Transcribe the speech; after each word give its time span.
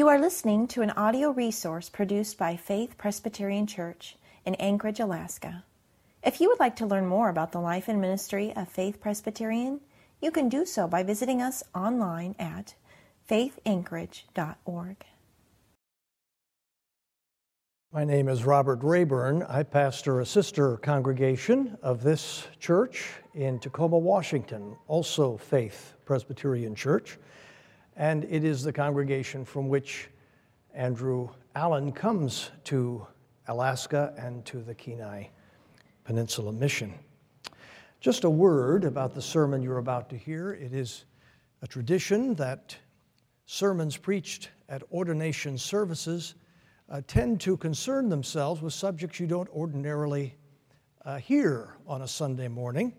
You 0.00 0.08
are 0.08 0.18
listening 0.18 0.66
to 0.68 0.80
an 0.80 0.92
audio 0.92 1.28
resource 1.28 1.90
produced 1.90 2.38
by 2.38 2.56
Faith 2.56 2.96
Presbyterian 2.96 3.66
Church 3.66 4.16
in 4.46 4.54
Anchorage, 4.54 4.98
Alaska. 4.98 5.62
If 6.22 6.40
you 6.40 6.48
would 6.48 6.58
like 6.58 6.74
to 6.76 6.86
learn 6.86 7.04
more 7.04 7.28
about 7.28 7.52
the 7.52 7.60
life 7.60 7.86
and 7.86 8.00
ministry 8.00 8.50
of 8.56 8.66
Faith 8.66 8.98
Presbyterian, 8.98 9.82
you 10.22 10.30
can 10.30 10.48
do 10.48 10.64
so 10.64 10.88
by 10.88 11.02
visiting 11.02 11.42
us 11.42 11.62
online 11.74 12.34
at 12.38 12.76
faithanchorage.org. 13.30 15.04
My 17.92 18.04
name 18.04 18.30
is 18.30 18.46
Robert 18.46 18.82
Rayburn. 18.82 19.42
I 19.50 19.62
pastor 19.64 20.20
a 20.20 20.24
sister 20.24 20.78
congregation 20.78 21.76
of 21.82 22.02
this 22.02 22.48
church 22.58 23.10
in 23.34 23.58
Tacoma, 23.58 23.98
Washington, 23.98 24.78
also 24.88 25.36
Faith 25.36 25.92
Presbyterian 26.06 26.74
Church 26.74 27.18
and 28.00 28.24
it 28.30 28.44
is 28.44 28.62
the 28.62 28.72
congregation 28.72 29.44
from 29.44 29.68
which 29.68 30.08
Andrew 30.72 31.28
Allen 31.54 31.92
comes 31.92 32.50
to 32.64 33.06
Alaska 33.46 34.14
and 34.16 34.42
to 34.46 34.62
the 34.62 34.74
Kenai 34.74 35.24
Peninsula 36.04 36.50
Mission. 36.50 36.94
Just 38.00 38.24
a 38.24 38.30
word 38.30 38.84
about 38.84 39.14
the 39.14 39.20
sermon 39.20 39.62
you're 39.62 39.76
about 39.76 40.08
to 40.08 40.16
hear. 40.16 40.54
It 40.54 40.72
is 40.72 41.04
a 41.60 41.66
tradition 41.66 42.34
that 42.36 42.74
sermons 43.44 43.98
preached 43.98 44.48
at 44.70 44.82
ordination 44.90 45.58
services 45.58 46.36
uh, 46.88 47.02
tend 47.06 47.38
to 47.42 47.54
concern 47.58 48.08
themselves 48.08 48.62
with 48.62 48.72
subjects 48.72 49.20
you 49.20 49.26
don't 49.26 49.48
ordinarily 49.50 50.34
uh, 51.04 51.18
hear 51.18 51.76
on 51.86 52.00
a 52.00 52.08
Sunday 52.08 52.48
morning 52.48 52.94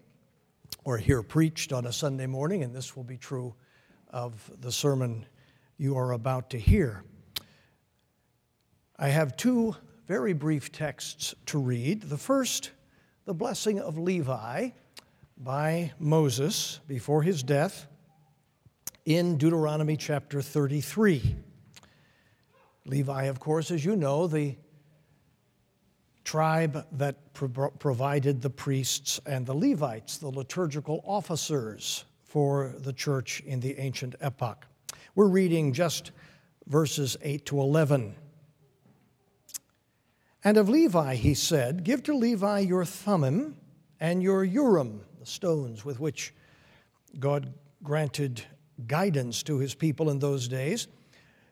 or 0.83 0.99
hear 0.99 1.23
preached 1.23 1.73
on 1.73 1.87
a 1.87 1.91
Sunday 1.91 2.27
morning, 2.27 2.61
and 2.61 2.75
this 2.75 2.95
will 2.95 3.03
be 3.03 3.17
true 3.17 3.55
of 4.11 4.51
the 4.59 4.71
sermon 4.71 5.25
you 5.77 5.97
are 5.97 6.11
about 6.11 6.51
to 6.51 6.59
hear. 6.59 7.03
I 8.99 9.07
have 9.07 9.35
two 9.35 9.75
very 10.07 10.33
brief 10.33 10.71
texts 10.71 11.33
to 11.47 11.57
read. 11.57 12.03
The 12.03 12.17
first, 12.17 12.71
the 13.25 13.33
blessing 13.33 13.79
of 13.79 13.97
Levi 13.97 14.69
by 15.37 15.91
Moses 15.97 16.79
before 16.87 17.23
his 17.23 17.41
death 17.41 17.87
in 19.05 19.37
Deuteronomy 19.37 19.97
chapter 19.97 20.41
33. 20.41 21.35
Levi, 22.85 23.23
of 23.23 23.39
course, 23.39 23.71
as 23.71 23.83
you 23.83 23.95
know, 23.95 24.27
the 24.27 24.55
tribe 26.23 26.85
that 26.91 27.33
pro- 27.33 27.71
provided 27.71 28.41
the 28.41 28.49
priests 28.49 29.19
and 29.25 29.45
the 29.45 29.55
Levites, 29.55 30.17
the 30.17 30.29
liturgical 30.29 31.03
officers 31.05 32.05
for 32.31 32.73
the 32.77 32.93
church 32.93 33.41
in 33.45 33.59
the 33.59 33.77
ancient 33.77 34.15
epoch. 34.21 34.65
We're 35.15 35.27
reading 35.27 35.73
just 35.73 36.11
verses 36.65 37.17
8 37.21 37.45
to 37.47 37.59
11. 37.59 38.15
And 40.41 40.55
of 40.55 40.69
Levi 40.69 41.15
he 41.15 41.33
said, 41.33 41.83
Give 41.83 42.01
to 42.03 42.15
Levi 42.15 42.59
your 42.59 42.85
Thummim 42.85 43.57
and 43.99 44.23
your 44.23 44.45
Urim, 44.45 45.01
the 45.19 45.25
stones 45.25 45.83
with 45.83 45.99
which 45.99 46.33
God 47.19 47.53
granted 47.83 48.41
guidance 48.87 49.43
to 49.43 49.57
his 49.57 49.75
people 49.75 50.09
in 50.09 50.19
those 50.19 50.47
days, 50.47 50.87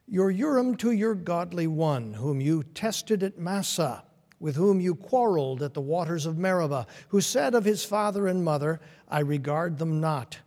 your 0.08 0.32
Urim 0.32 0.78
to 0.78 0.92
your 0.92 1.14
godly 1.14 1.68
one, 1.68 2.14
whom 2.14 2.40
you 2.40 2.64
tested 2.64 3.22
at 3.22 3.38
Massah, 3.38 4.06
with 4.40 4.56
whom 4.56 4.80
you 4.80 4.96
quarreled 4.96 5.62
at 5.62 5.74
the 5.74 5.82
waters 5.82 6.26
of 6.26 6.38
Meribah, 6.38 6.88
who 7.10 7.20
said 7.20 7.54
of 7.54 7.66
his 7.66 7.84
father 7.84 8.28
and 8.28 8.46
mother, 8.46 8.80
I 9.10 9.20
regard 9.20 9.78
them 9.78 10.00
not. 10.00 10.40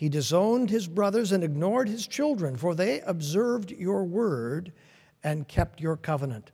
He 0.00 0.08
disowned 0.08 0.70
his 0.70 0.88
brothers 0.88 1.30
and 1.30 1.44
ignored 1.44 1.86
his 1.86 2.06
children, 2.06 2.56
for 2.56 2.74
they 2.74 3.02
observed 3.02 3.70
your 3.70 4.02
word 4.02 4.72
and 5.22 5.46
kept 5.46 5.78
your 5.78 5.98
covenant. 5.98 6.52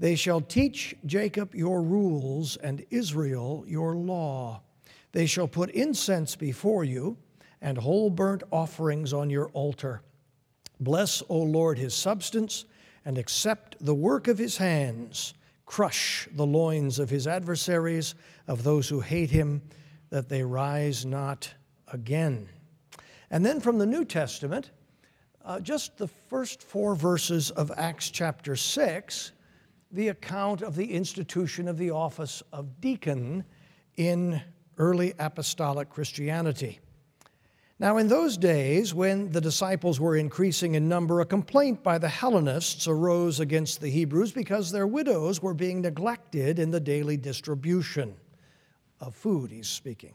They 0.00 0.16
shall 0.16 0.40
teach 0.40 0.96
Jacob 1.06 1.54
your 1.54 1.84
rules 1.84 2.56
and 2.56 2.84
Israel 2.90 3.64
your 3.68 3.94
law. 3.94 4.62
They 5.12 5.24
shall 5.26 5.46
put 5.46 5.70
incense 5.70 6.34
before 6.34 6.82
you 6.82 7.16
and 7.60 7.78
whole 7.78 8.10
burnt 8.10 8.42
offerings 8.50 9.12
on 9.12 9.30
your 9.30 9.50
altar. 9.50 10.02
Bless, 10.80 11.22
O 11.28 11.38
Lord, 11.38 11.78
his 11.78 11.94
substance 11.94 12.64
and 13.04 13.18
accept 13.18 13.76
the 13.78 13.94
work 13.94 14.26
of 14.26 14.36
his 14.36 14.56
hands. 14.56 15.34
Crush 15.64 16.28
the 16.32 16.44
loins 16.44 16.98
of 16.98 17.08
his 17.08 17.28
adversaries, 17.28 18.16
of 18.48 18.64
those 18.64 18.88
who 18.88 18.98
hate 18.98 19.30
him, 19.30 19.62
that 20.10 20.28
they 20.28 20.42
rise 20.42 21.06
not 21.06 21.54
again. 21.92 22.48
And 23.34 23.44
then 23.44 23.58
from 23.58 23.78
the 23.78 23.86
New 23.86 24.04
Testament, 24.04 24.70
uh, 25.44 25.58
just 25.58 25.98
the 25.98 26.06
first 26.06 26.62
four 26.62 26.94
verses 26.94 27.50
of 27.50 27.72
Acts 27.76 28.08
chapter 28.08 28.54
6, 28.54 29.32
the 29.90 30.06
account 30.06 30.62
of 30.62 30.76
the 30.76 30.92
institution 30.92 31.66
of 31.66 31.76
the 31.76 31.90
office 31.90 32.44
of 32.52 32.80
deacon 32.80 33.44
in 33.96 34.40
early 34.78 35.14
apostolic 35.18 35.90
Christianity. 35.90 36.78
Now, 37.80 37.96
in 37.96 38.06
those 38.06 38.36
days, 38.36 38.94
when 38.94 39.32
the 39.32 39.40
disciples 39.40 39.98
were 39.98 40.14
increasing 40.14 40.76
in 40.76 40.88
number, 40.88 41.20
a 41.20 41.26
complaint 41.26 41.82
by 41.82 41.98
the 41.98 42.08
Hellenists 42.08 42.86
arose 42.86 43.40
against 43.40 43.80
the 43.80 43.90
Hebrews 43.90 44.30
because 44.30 44.70
their 44.70 44.86
widows 44.86 45.42
were 45.42 45.54
being 45.54 45.80
neglected 45.80 46.60
in 46.60 46.70
the 46.70 46.78
daily 46.78 47.16
distribution 47.16 48.14
of 49.00 49.12
food, 49.16 49.50
he's 49.50 49.66
speaking. 49.66 50.14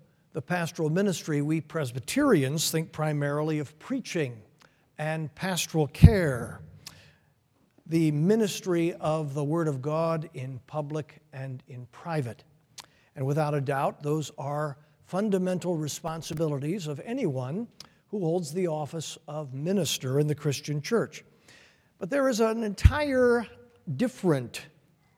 the 0.33 0.41
pastoral 0.41 0.89
ministry, 0.89 1.41
we 1.41 1.59
Presbyterians 1.59 2.71
think 2.71 2.91
primarily 2.91 3.59
of 3.59 3.77
preaching 3.79 4.41
and 4.97 5.33
pastoral 5.35 5.87
care, 5.87 6.61
the 7.85 8.11
ministry 8.11 8.93
of 8.93 9.33
the 9.33 9.43
Word 9.43 9.67
of 9.67 9.81
God 9.81 10.29
in 10.33 10.59
public 10.67 11.21
and 11.33 11.61
in 11.67 11.85
private. 11.91 12.43
And 13.15 13.25
without 13.25 13.53
a 13.53 13.61
doubt, 13.61 14.03
those 14.03 14.31
are 14.37 14.77
fundamental 15.05 15.75
responsibilities 15.75 16.87
of 16.87 17.01
anyone 17.03 17.67
who 18.07 18.19
holds 18.19 18.53
the 18.53 18.67
office 18.67 19.17
of 19.27 19.53
minister 19.53 20.19
in 20.19 20.27
the 20.27 20.35
Christian 20.35 20.81
church. 20.81 21.25
But 21.99 22.09
there 22.09 22.29
is 22.29 22.39
an 22.39 22.63
entire 22.63 23.45
different 23.97 24.67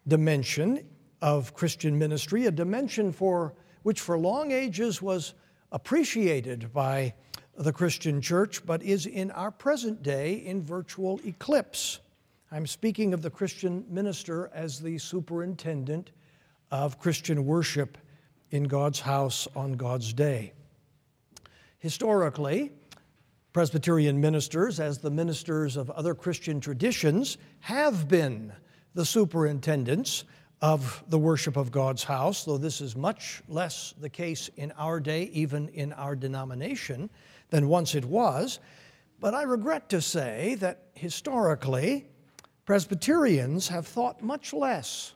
dimension 0.08 0.86
of 1.22 1.54
Christian 1.54 1.98
ministry, 1.98 2.48
a 2.48 2.52
dimension 2.52 3.12
for 3.12 3.54
which 3.84 4.00
for 4.02 4.18
long 4.18 4.52
ages 4.52 5.02
was 5.02 5.34
appreciated 5.72 6.74
by 6.74 7.14
the 7.58 7.72
Christian 7.72 8.22
church, 8.22 8.66
but 8.66 8.82
is 8.82 9.06
in 9.06 9.30
our 9.32 9.52
present 9.52 10.02
day 10.02 10.36
in 10.36 10.64
virtual 10.64 11.20
eclipse. 11.26 12.00
I'm 12.52 12.68
speaking 12.68 13.14
of 13.14 13.22
the 13.22 13.30
Christian 13.30 13.86
minister 13.90 14.50
as 14.54 14.80
the 14.80 14.98
superintendent 14.98 16.12
of 16.72 17.00
Christian 17.00 17.46
worship 17.46 17.98
in 18.52 18.64
God's 18.64 19.00
house 19.00 19.48
on 19.56 19.74
God's 19.74 20.14
day. 20.14 20.54
Historically, 21.80 22.72
Presbyterian 23.52 24.20
ministers, 24.20 24.80
as 24.80 24.98
the 24.98 25.12
ministers 25.12 25.78
of 25.78 25.90
other 25.92 26.16
Christian 26.16 26.60
traditions, 26.60 27.38
have 27.60 28.08
been 28.08 28.52
the 28.96 29.06
superintendents 29.06 30.24
of 30.64 31.04
the 31.10 31.20
worship 31.20 31.58
of 31.58 31.72
God's 31.72 32.06
house, 32.06 32.46
though 32.46 32.58
this 32.58 32.80
is 32.80 32.96
much 32.96 33.44
less 33.50 33.94
the 34.00 34.08
case 34.08 34.50
in 34.56 34.72
our 34.78 35.02
day, 35.02 35.24
even 35.34 35.68
in 35.68 35.92
our 35.92 36.16
denomination, 36.16 37.10
than 37.50 37.68
once 37.68 37.96
it 37.96 38.06
was. 38.06 38.60
But 39.20 39.34
I 39.34 39.42
regret 39.42 39.90
to 39.90 40.00
say 40.00 40.56
that 40.62 40.86
historically, 40.94 42.08
Presbyterians 42.64 43.68
have 43.68 43.86
thought 43.86 44.24
much 44.24 44.54
less 44.54 45.16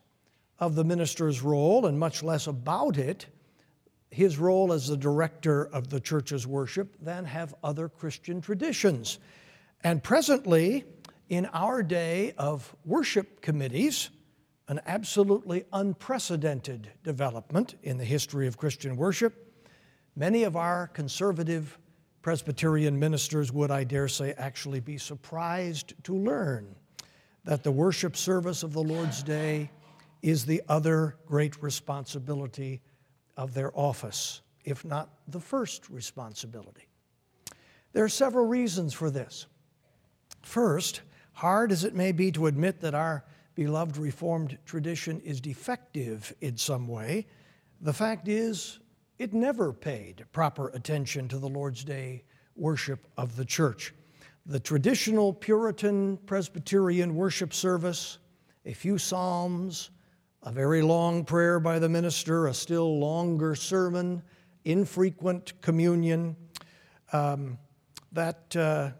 of 0.60 0.76
the 0.76 0.84
minister's 0.84 1.42
role 1.42 1.86
and 1.86 1.98
much 1.98 2.24
less 2.24 2.48
about 2.48 2.98
it, 2.98 3.28
his 4.12 4.38
role 4.38 4.74
as 4.74 4.90
the 4.90 4.98
director 4.98 5.68
of 5.68 5.88
the 5.88 6.02
church's 6.02 6.46
worship, 6.46 6.98
than 7.00 7.24
have 7.24 7.56
other 7.64 7.88
Christian 7.88 8.42
traditions. 8.42 9.18
And 9.82 10.04
presently, 10.04 10.84
in 11.30 11.46
our 11.54 11.84
day 11.84 12.34
of 12.38 12.76
worship 12.84 13.40
committees, 13.40 14.10
an 14.68 14.81
absolutely 14.86 15.64
unprecedented 15.72 16.90
development 17.04 17.75
in 17.84 17.98
the 17.98 18.06
history 18.06 18.48
of 18.48 18.58
Christian 18.58 18.98
worship. 18.98 19.54
Many 20.16 20.44
of 20.44 20.56
our 20.56 20.88
conservative 20.88 21.78
Presbyterian 22.22 23.00
ministers 23.00 23.54
would, 23.54 23.72
I 23.72 23.86
dare 23.86 24.10
say, 24.10 24.34
actually 24.38 24.81
be 24.81 24.98
surprised 24.98 25.94
to 26.04 26.16
learn 26.16 26.75
that 27.46 27.64
the 27.64 27.72
worship 27.72 28.18
service 28.18 28.64
of 28.64 28.74
the 28.74 28.84
Lord's 28.84 29.24
Day 29.24 29.72
is 30.22 30.46
the 30.46 30.62
other 30.68 31.16
great 31.25 31.62
responsibility 31.63 32.81
of 33.38 33.54
their 33.54 33.72
office, 33.80 34.42
if 34.66 34.84
not 34.84 35.10
the 35.30 35.40
first 35.40 35.90
responsibility. 35.90 36.90
There 37.94 38.04
are 38.04 38.10
several 38.10 38.46
reasons 38.46 38.94
for 38.94 39.10
this. 39.10 39.46
First, 40.42 41.02
hard 41.31 41.72
as 41.72 41.86
it 41.86 41.96
may 41.96 42.12
be 42.12 42.31
to 42.34 42.48
admit 42.48 42.81
that 42.81 42.94
our 42.94 43.24
beloved 43.57 43.98
Reformed 43.98 44.56
tradition 44.68 45.19
is 45.21 45.42
defective 45.42 46.31
in 46.42 46.56
some 46.56 46.88
way, 46.88 47.25
the 47.81 47.92
fact 47.92 48.27
is 48.27 48.77
it 49.18 49.33
never 49.33 49.74
paid 49.74 50.24
proper 50.31 50.69
attention 50.75 51.27
to 51.27 51.39
the 51.39 51.50
Lord's 51.50 51.83
Day 51.83 52.24
worship 52.56 53.07
of 53.18 53.36
the 53.36 53.44
church. 53.44 53.95
The 54.45 54.59
traditional 54.59 55.33
Puritan 55.33 56.18
Presbyterian 56.27 57.15
worship 57.15 57.51
service, 57.51 58.19
a 58.68 58.74
few 58.74 59.00
psalms, 59.00 59.89
a 60.44 60.51
very 60.51 60.83
long 60.83 61.25
prayer 61.25 61.60
by 61.60 61.80
the 61.80 61.89
minister, 61.89 62.45
a 62.45 62.53
still 62.53 63.00
longer 63.00 63.56
sermon, 63.56 64.21
infrequent 64.65 65.60
communion, 65.62 66.36
um, 67.12 67.57
that, 68.12 68.56
uh, 68.56 68.92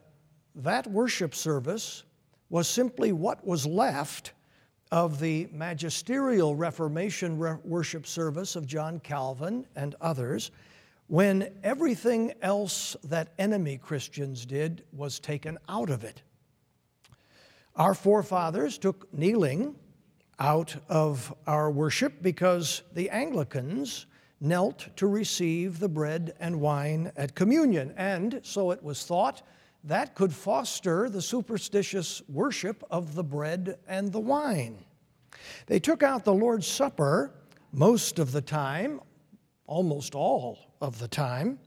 that 0.56 0.88
worship 0.88 1.36
service 1.36 2.06
was 2.50 2.68
simply 2.68 3.12
what 3.12 3.46
was 3.46 3.68
left 3.68 4.34
of 4.92 5.20
the 5.20 5.48
magisterial 5.52 6.56
Reformation 6.56 7.38
re- 7.38 7.58
worship 7.64 8.08
service 8.08 8.56
of 8.56 8.66
John 8.66 9.00
Calvin 9.00 9.66
and 9.76 9.96
others 10.02 10.52
when 11.08 11.50
everything 11.64 12.34
else 12.42 12.96
that 13.04 13.34
enemy 13.40 13.78
Christians 13.78 14.46
did 14.46 14.84
was 14.92 15.20
taken 15.20 15.58
out 15.70 15.90
of 15.90 16.04
it. 16.04 16.22
Our 17.76 17.94
forefathers 17.94 18.78
took 18.78 19.14
kneeling 19.14 19.76
out 20.40 20.76
of 20.90 21.34
our 21.46 21.72
worship 21.72 22.22
because 22.22 22.84
the 22.94 23.10
Anglicans 23.10 24.06
knelt 24.40 24.88
to 24.98 25.08
receive 25.08 25.80
the 25.80 25.90
bread 25.90 26.36
and 26.40 26.60
wine 26.60 27.12
at 27.16 27.36
communion, 27.36 27.94
and 27.98 28.40
so 28.44 28.72
it 28.72 28.84
was 28.84 29.04
thought 29.06 29.42
that 29.88 30.16
could 30.16 30.34
foster 30.34 31.10
the 31.10 31.22
superstitious 31.22 32.22
worship 32.28 32.84
of 32.92 33.16
the 33.16 33.24
bread 33.24 33.80
and 33.88 34.12
the 34.12 34.20
wine. 34.20 34.84
They 35.68 35.80
took 35.80 36.04
out 36.04 36.26
the 36.26 36.34
Lord's 36.34 36.68
Supper 36.68 37.34
most 37.72 38.20
of 38.20 38.34
the 38.34 38.42
time, 38.42 39.00
almost 39.66 40.14
all 40.14 40.60
of 40.82 41.00
the 41.00 41.08
time. 41.08 41.60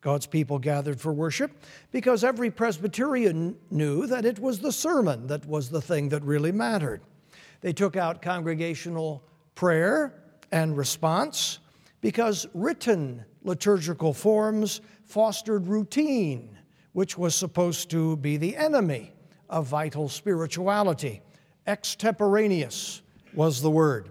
God's 0.00 0.26
people 0.26 0.58
gathered 0.58 1.00
for 1.00 1.12
worship 1.12 1.52
because 1.92 2.24
every 2.24 2.50
Presbyterian 2.50 3.56
knew 3.70 4.06
that 4.06 4.24
it 4.24 4.38
was 4.38 4.58
the 4.58 4.72
sermon 4.72 5.26
that 5.28 5.46
was 5.46 5.68
the 5.68 5.82
thing 5.82 6.08
that 6.08 6.22
really 6.22 6.52
mattered. 6.52 7.00
They 7.60 7.72
took 7.72 7.96
out 7.96 8.22
congregational 8.22 9.24
prayer 9.54 10.14
and 10.50 10.76
response 10.76 11.58
because 12.00 12.46
written 12.54 13.24
liturgical 13.42 14.12
forms 14.12 14.80
fostered 15.04 15.66
routine, 15.66 16.57
which 16.92 17.16
was 17.16 17.34
supposed 17.34 17.90
to 17.90 18.16
be 18.16 18.36
the 18.36 18.56
enemy 18.56 19.12
of 19.48 19.66
vital 19.66 20.08
spirituality. 20.08 21.22
Extemporaneous 21.66 23.02
was 23.34 23.60
the 23.60 23.70
word. 23.70 24.10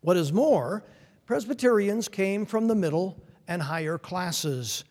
What 0.00 0.16
is 0.16 0.32
more, 0.32 0.84
Presbyterians 1.26 2.08
came 2.08 2.44
from 2.44 2.66
the 2.66 2.74
middle 2.74 3.22
and 3.46 3.62
higher 3.62 3.98
classes, 3.98 4.84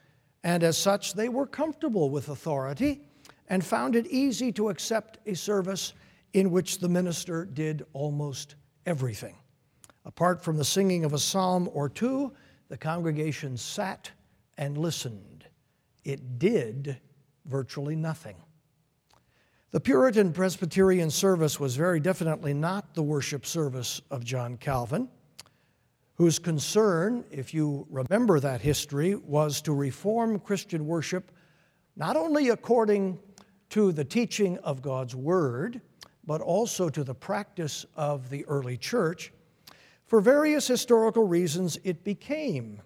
and 0.44 0.64
as 0.64 0.78
such, 0.78 1.14
they 1.14 1.30
were 1.30 1.46
comfortable 1.46 2.10
with 2.10 2.30
authority 2.30 3.02
and 3.48 3.66
found 3.66 3.96
it 3.96 4.08
easy 4.08 4.52
to 4.54 4.70
accept 4.70 5.18
a 5.26 5.34
service 5.34 5.94
in 6.34 6.52
which 6.52 6.80
the 6.80 6.90
minister 6.90 7.46
did 7.46 7.86
almost 7.94 8.56
everything. 8.86 9.36
Apart 10.06 10.44
from 10.44 10.58
the 10.58 10.66
singing 10.66 11.04
of 11.04 11.14
a 11.14 11.20
psalm 11.20 11.70
or 11.74 11.90
two, 11.90 12.32
the 12.70 12.78
congregation 12.78 13.58
sat 13.58 14.12
and 14.58 14.78
listened. 14.78 15.29
It 16.10 16.40
did 16.40 16.98
virtually 17.46 17.96
nothing. 17.96 18.36
The 19.70 19.80
Puritan 19.80 20.34
Presbyterian 20.34 21.12
service 21.12 21.60
was 21.60 21.76
very 21.76 22.00
definitely 22.00 22.52
not 22.52 22.96
the 22.96 23.04
worship 23.04 23.46
service 23.46 24.02
of 24.10 24.24
John 24.24 24.58
Calvin, 24.58 25.08
whose 26.16 26.40
concern, 26.40 27.26
if 27.30 27.54
you 27.54 27.86
remember 27.92 28.40
that 28.40 28.60
history, 28.60 29.14
was 29.14 29.62
to 29.62 29.72
reform 29.72 30.40
Christian 30.40 30.88
worship 30.88 31.32
not 31.96 32.16
only 32.16 32.50
according 32.50 33.20
to 33.70 33.92
the 33.92 34.04
teaching 34.04 34.58
of 34.64 34.82
God's 34.82 35.16
Word, 35.16 35.80
but 36.26 36.42
also 36.42 36.90
to 36.90 37.04
the 37.04 37.14
practice 37.14 37.86
of 37.96 38.32
the 38.32 38.44
early 38.48 38.78
church, 38.78 39.32
for 40.08 40.22
various 40.22 40.66
historical 40.66 41.28
reasons, 41.28 41.78
it 41.84 42.04
became 42.04 42.82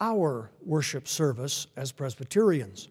our 0.00 0.50
worship 0.64 1.06
service 1.06 1.66
as 1.76 1.92
Presbyterians. 1.92 2.88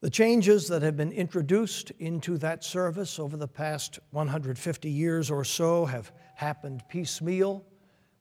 The 0.00 0.10
changes 0.10 0.68
that 0.68 0.82
have 0.82 0.96
been 0.96 1.10
introduced 1.10 1.90
into 1.98 2.38
that 2.38 2.62
service 2.62 3.18
over 3.18 3.36
the 3.36 3.48
past 3.48 3.98
150 4.12 4.88
years 4.88 5.30
or 5.30 5.44
so 5.44 5.86
have 5.86 6.12
happened 6.36 6.84
piecemeal 6.88 7.64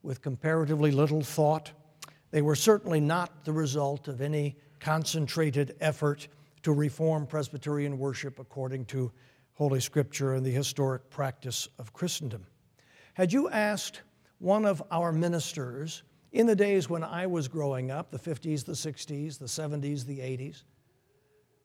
with 0.01 0.21
comparatively 0.21 0.91
little 0.91 1.21
thought. 1.21 1.71
They 2.31 2.41
were 2.41 2.55
certainly 2.55 2.99
not 2.99 3.45
the 3.45 3.53
result 3.53 4.07
of 4.07 4.21
any 4.21 4.55
concentrated 4.79 5.75
effort 5.79 6.27
to 6.63 6.71
reform 6.71 7.27
Presbyterian 7.27 7.99
worship 7.99 8.39
according 8.39 8.85
to 8.85 9.11
Holy 9.53 9.79
Scripture 9.79 10.33
and 10.33 10.45
the 10.45 10.51
historic 10.51 11.09
practice 11.09 11.67
of 11.77 11.93
Christendom. 11.93 12.45
Had 13.13 13.33
you 13.33 13.49
asked 13.49 14.01
one 14.39 14.65
of 14.65 14.81
our 14.91 15.11
ministers 15.11 16.03
in 16.31 16.45
the 16.45 16.55
days 16.55 16.89
when 16.89 17.03
I 17.03 17.27
was 17.27 17.47
growing 17.47 17.91
up, 17.91 18.11
the 18.11 18.19
50s, 18.19 18.65
the 18.65 18.73
60s, 18.73 19.39
the 19.39 19.45
70s, 19.45 20.05
the 20.05 20.19
80s, 20.19 20.63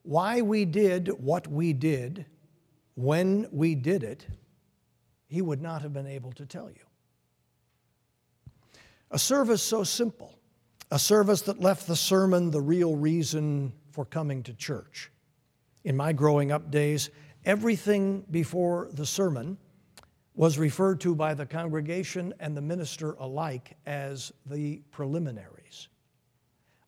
why 0.03 0.41
we 0.43 0.65
did 0.65 1.09
what 1.09 1.47
we 1.47 1.73
did 1.73 2.27
when 2.95 3.47
we 3.51 3.75
did 3.75 4.03
it, 4.03 4.27
he 5.29 5.43
would 5.43 5.63
not 5.63 5.83
have 5.83 5.93
been 5.93 6.07
able 6.07 6.33
to 6.33 6.47
tell 6.47 6.69
you. 6.69 6.85
A 9.11 9.19
service 9.19 9.63
so 9.63 9.85
simple, 9.85 10.39
a 10.91 10.99
service 10.99 11.43
that 11.43 11.61
left 11.61 11.87
the 11.87 11.97
sermon 11.97 12.51
the 12.51 12.61
real 12.61 12.97
reason 12.97 13.73
for 13.91 14.05
coming 14.05 14.43
to 14.45 14.55
church. 14.55 15.11
In 15.85 15.97
my 15.97 16.13
growing 16.13 16.53
up 16.53 16.71
days, 16.71 17.11
Everything 17.45 18.25
before 18.31 18.89
the 18.93 19.07
sermon 19.07 19.59
was 20.35 20.59
referred 20.59 21.01
to 21.01 21.15
by 21.15 21.35
the 21.35 21.47
congregation 21.47 22.33
and 22.41 22.57
the 22.57 22.61
minister 22.61 23.13
alike 23.19 23.77
as 23.87 24.33
the 24.47 24.83
preliminaries. 24.91 25.89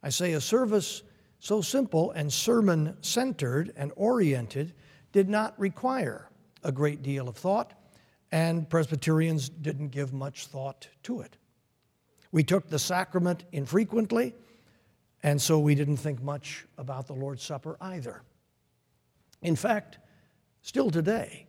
I 0.02 0.08
say 0.08 0.32
a 0.32 0.40
service 0.40 1.02
so 1.38 1.60
simple 1.60 2.10
and 2.12 2.32
sermon 2.32 2.96
centered 3.02 3.72
and 3.76 3.92
oriented 3.96 4.74
did 5.12 5.28
not 5.28 5.58
require 5.58 6.30
a 6.62 6.72
great 6.72 7.02
deal 7.02 7.28
of 7.28 7.36
thought, 7.36 7.74
and 8.32 8.68
Presbyterians 8.68 9.48
didn't 9.48 9.88
give 9.88 10.12
much 10.12 10.46
thought 10.46 10.88
to 11.02 11.20
it. 11.20 11.36
We 12.32 12.42
took 12.42 12.68
the 12.68 12.78
sacrament 12.78 13.44
infrequently, 13.52 14.34
and 15.22 15.40
so 15.40 15.58
we 15.58 15.74
didn't 15.74 15.98
think 15.98 16.22
much 16.22 16.66
about 16.78 17.06
the 17.06 17.12
Lord's 17.12 17.42
Supper 17.42 17.76
either. 17.80 18.22
In 19.42 19.54
fact, 19.54 19.98
Still 20.64 20.90
today, 20.90 21.46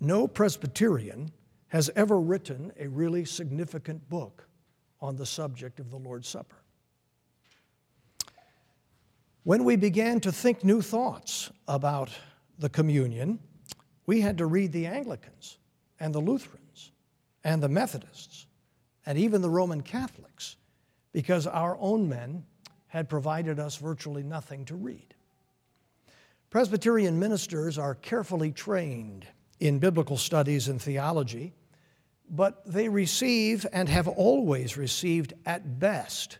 no 0.00 0.26
Presbyterian 0.26 1.32
has 1.68 1.90
ever 1.94 2.18
written 2.18 2.72
a 2.78 2.88
really 2.88 3.24
significant 3.24 4.08
book 4.08 4.46
on 5.00 5.16
the 5.16 5.26
subject 5.26 5.80
of 5.80 5.90
the 5.90 5.98
Lord's 5.98 6.28
Supper. 6.28 6.56
When 9.44 9.64
we 9.64 9.76
began 9.76 10.20
to 10.20 10.32
think 10.32 10.64
new 10.64 10.82
thoughts 10.82 11.50
about 11.66 12.10
the 12.58 12.68
communion, 12.68 13.38
we 14.06 14.20
had 14.20 14.38
to 14.38 14.46
read 14.46 14.72
the 14.72 14.86
Anglicans 14.86 15.58
and 16.00 16.14
the 16.14 16.20
Lutherans 16.20 16.92
and 17.44 17.62
the 17.62 17.68
Methodists 17.68 18.46
and 19.06 19.16
even 19.16 19.40
the 19.40 19.50
Roman 19.50 19.82
Catholics 19.82 20.56
because 21.12 21.46
our 21.46 21.76
own 21.80 22.08
men 22.08 22.44
had 22.88 23.08
provided 23.08 23.58
us 23.58 23.76
virtually 23.76 24.22
nothing 24.22 24.64
to 24.66 24.74
read. 24.74 25.14
Presbyterian 26.50 27.18
ministers 27.18 27.78
are 27.78 27.94
carefully 27.94 28.52
trained 28.52 29.26
in 29.60 29.78
biblical 29.78 30.16
studies 30.16 30.68
and 30.68 30.80
theology, 30.80 31.52
but 32.30 32.62
they 32.66 32.88
receive 32.88 33.66
and 33.72 33.88
have 33.88 34.08
always 34.08 34.76
received, 34.76 35.32
at 35.46 35.78
best, 35.78 36.38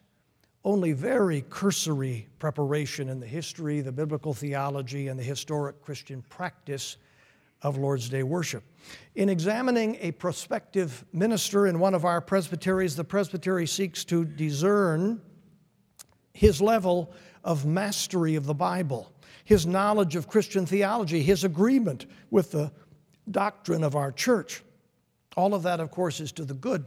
only 0.65 0.93
very 0.93 1.43
cursory 1.49 2.29
preparation 2.39 3.09
in 3.09 3.21
the 3.21 3.27
history, 3.27 3.81
the 3.81 3.93
biblical 3.93 4.35
theology, 4.35 5.09
and 5.09 5.19
the 5.19 5.25
historic 5.25 5.81
Christian 5.83 6.23
practice 6.29 6.97
of 7.63 7.77
Lord's 7.77 8.09
Day 8.09 8.23
worship. 8.23 8.63
In 9.15 9.29
examining 9.29 9.97
a 10.01 10.13
prospective 10.13 11.05
minister 11.13 11.67
in 11.67 11.79
one 11.79 11.95
of 11.95 12.05
our 12.05 12.21
presbyteries, 12.21 12.95
the 12.95 13.05
presbytery 13.05 13.67
seeks 13.67 14.05
to 14.05 14.25
discern 14.25 15.21
his 16.35 16.61
level 16.61 17.13
of 17.43 17.67
mastery 17.67 18.37
of 18.37 18.47
the 18.47 18.55
Bible 18.55 19.13
his 19.49 19.67
knowledge 19.67 20.15
of 20.15 20.29
Christian 20.29 20.67
theology, 20.67 21.23
his 21.23 21.43
agreement 21.43 22.05
with 22.31 22.51
the 22.51 22.71
doctrine 23.33 23.85
of 23.85 23.97
our 23.97 24.13
church. 24.13 24.63
All 25.37 25.55
of 25.55 25.63
that, 25.63 25.81
of 25.81 25.91
course, 25.91 26.21
is 26.21 26.33
to 26.33 26.45
the 26.45 26.55
good. 26.55 26.85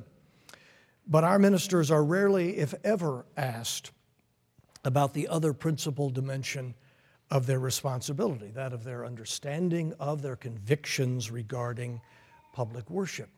But 1.08 1.24
our 1.24 1.40
ministers 1.40 1.90
are 1.92 2.04
rarely, 2.04 2.58
if 2.58 2.74
ever, 2.84 3.26
asked 3.36 3.92
about 4.84 5.14
the 5.14 5.28
other 5.28 5.54
principal 5.54 6.10
dimension 6.10 6.74
of 7.30 7.46
their 7.46 7.60
responsibility, 7.60 8.50
that 8.50 8.74
of 8.74 8.84
their 8.84 9.06
understanding 9.06 9.94
of 10.00 10.22
their 10.22 10.36
convictions 10.36 11.32
regarding 11.32 12.02
public 12.54 12.90
worship. 12.90 13.30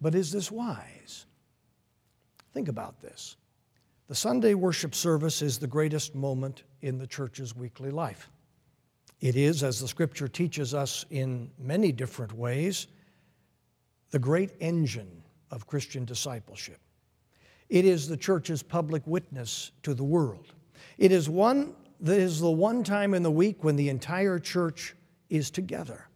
But 0.00 0.14
is 0.14 0.32
this 0.32 0.50
wise? 0.50 1.26
Think 2.52 2.68
about 2.68 3.00
this. 3.00 3.36
The 4.08 4.14
Sunday 4.14 4.54
worship 4.54 4.94
service 4.94 5.42
is 5.42 5.58
the 5.58 5.66
greatest 5.66 6.14
moment 6.14 6.64
in 6.80 6.98
the 6.98 7.06
church's 7.06 7.54
weekly 7.54 7.90
life. 7.90 8.28
It 9.22 9.36
is, 9.36 9.62
as 9.62 9.78
the 9.78 9.86
scripture 9.86 10.26
teaches 10.26 10.74
us 10.74 11.06
in 11.08 11.48
many 11.56 11.92
different 11.92 12.32
ways, 12.32 12.88
the 14.10 14.18
great 14.18 14.50
engine 14.58 15.22
of 15.52 15.68
Christian 15.68 16.04
discipleship. 16.04 16.80
It 17.68 17.84
is 17.84 18.08
the 18.08 18.16
church's 18.16 18.64
public 18.64 19.06
witness 19.06 19.70
to 19.84 19.94
the 19.94 20.02
world. 20.02 20.52
It 20.98 21.12
is 21.12 21.28
one 21.28 21.74
that 22.00 22.18
is 22.18 22.40
the 22.40 22.50
one 22.50 22.82
time 22.82 23.14
in 23.14 23.22
the 23.22 23.30
week 23.30 23.62
when 23.62 23.76
the 23.76 23.88
entire 23.88 24.40
church 24.40 24.96
is 25.30 25.52
together. 25.52 26.08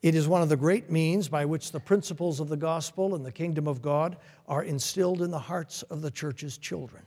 It 0.00 0.14
is 0.14 0.28
one 0.28 0.42
of 0.42 0.48
the 0.48 0.56
great 0.56 0.90
means 0.90 1.28
by 1.28 1.44
which 1.44 1.72
the 1.72 1.80
principles 1.80 2.38
of 2.38 2.48
the 2.48 2.56
gospel 2.56 3.16
and 3.16 3.26
the 3.26 3.32
kingdom 3.32 3.66
of 3.66 3.82
God 3.82 4.16
are 4.46 4.62
instilled 4.62 5.22
in 5.22 5.32
the 5.32 5.38
hearts 5.40 5.82
of 5.82 6.02
the 6.02 6.10
church's 6.10 6.56
children. 6.56 7.02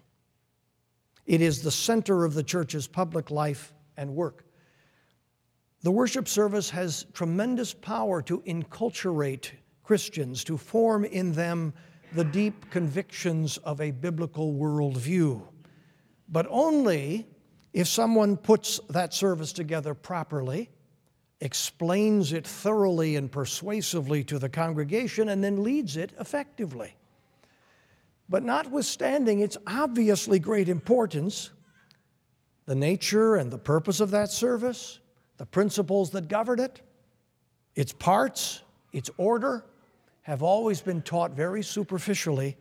It 1.25 1.39
is 1.39 1.61
the 1.61 1.71
center 1.71 2.25
of 2.25 2.33
the 2.33 2.43
church's 2.43 2.85
public 2.85 3.31
life 3.31 3.73
and 3.95 4.13
work. 4.13 4.44
The 5.85 5.91
worship 5.91 6.27
service 6.27 6.71
has 6.71 7.05
tremendous 7.13 7.71
power 7.71 8.19
to 8.23 8.41
enculturate 8.47 9.51
Christians, 9.83 10.43
to 10.45 10.57
form 10.57 11.05
in 11.05 11.31
them 11.31 11.75
the 12.13 12.23
deep 12.23 12.71
convictions 12.71 13.57
of 13.57 13.79
a 13.79 13.91
biblical 13.91 14.55
worldview, 14.55 15.43
but 16.27 16.47
only 16.49 17.27
if 17.71 17.87
someone 17.87 18.35
puts 18.35 18.79
that 18.89 19.13
service 19.13 19.53
together 19.53 19.93
properly 19.93 20.71
explains 21.39 22.33
it 22.33 22.47
thoroughly 22.47 23.15
and 23.15 23.31
persuasively 23.31 24.23
to 24.23 24.39
the 24.39 24.49
congregation, 24.49 25.29
and 25.29 25.43
then 25.43 25.61
leads 25.61 25.97
it 25.97 26.13
effectively. 26.19 26.95
But 28.27 28.41
notwithstanding 28.41 29.41
its 29.41 29.55
obviously 29.67 30.39
great 30.39 30.67
importance, 30.67 31.51
the 32.65 32.73
nature 32.73 33.35
and 33.35 33.51
the 33.51 33.59
purpose 33.59 33.99
of 33.99 34.09
that 34.09 34.31
service, 34.31 34.99
the 35.37 35.45
principles 35.45 36.11
that 36.11 36.27
govern 36.27 36.59
it, 36.59 36.81
its 37.75 37.91
parts, 37.91 38.61
its 38.93 39.09
order, 39.17 39.65
have 40.21 40.41
always 40.41 40.81
been 40.81 41.01
taught 41.01 41.31
very 41.31 41.61
superficially 41.61 42.57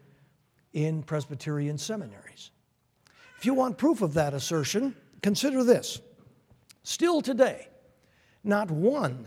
in 0.72 1.02
Presbyterian 1.02 1.78
seminaries. 1.78 2.50
If 3.38 3.46
you 3.46 3.54
want 3.54 3.78
proof 3.78 4.02
of 4.02 4.14
that 4.14 4.34
assertion, 4.34 4.94
consider 5.22 5.64
this. 5.64 6.00
Still 6.82 7.22
today, 7.22 7.68
not 8.42 8.70
one 8.70 9.26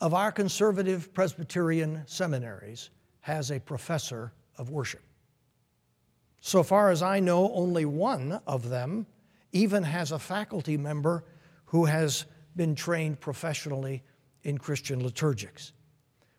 of 0.00 0.14
our 0.14 0.30
conservative 0.30 1.14
Presbyterian 1.14 2.02
seminaries 2.06 2.90
has 3.20 3.50
a 3.50 3.60
professor 3.60 4.32
of 4.58 4.70
worship. 4.70 5.02
So 6.40 6.62
far 6.62 6.90
as 6.90 7.02
I 7.02 7.20
know, 7.20 7.52
only 7.52 7.84
one 7.84 8.40
of 8.46 8.68
them 8.68 9.06
even 9.52 9.82
has 9.82 10.12
a 10.12 10.18
faculty 10.18 10.76
member 10.76 11.24
who 11.66 11.86
has 11.86 12.26
been 12.58 12.74
trained 12.74 13.18
professionally 13.20 14.02
in 14.42 14.58
Christian 14.58 15.00
liturgics. 15.00 15.72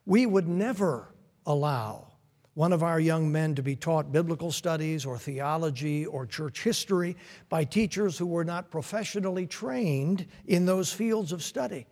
We 0.05 0.27
would 0.27 0.47
never 0.47 1.15
allow 1.47 2.09
one 2.53 2.73
of 2.73 2.83
our 2.83 2.99
young 2.99 3.31
men 3.31 3.55
to 3.55 3.63
be 3.63 3.75
taught 3.75 4.11
biblical 4.11 4.51
studies 4.51 5.05
or 5.05 5.17
theology 5.17 6.05
or 6.05 6.25
church 6.25 6.61
history 6.61 7.15
by 7.47 7.63
teachers 7.63 8.17
who 8.17 8.27
were 8.27 8.43
not 8.43 8.69
professionally 8.69 9.47
trained 9.47 10.27
in 10.45 10.65
those 10.65 10.91
fields 10.91 11.31
of 11.31 11.41
study. 11.41 11.87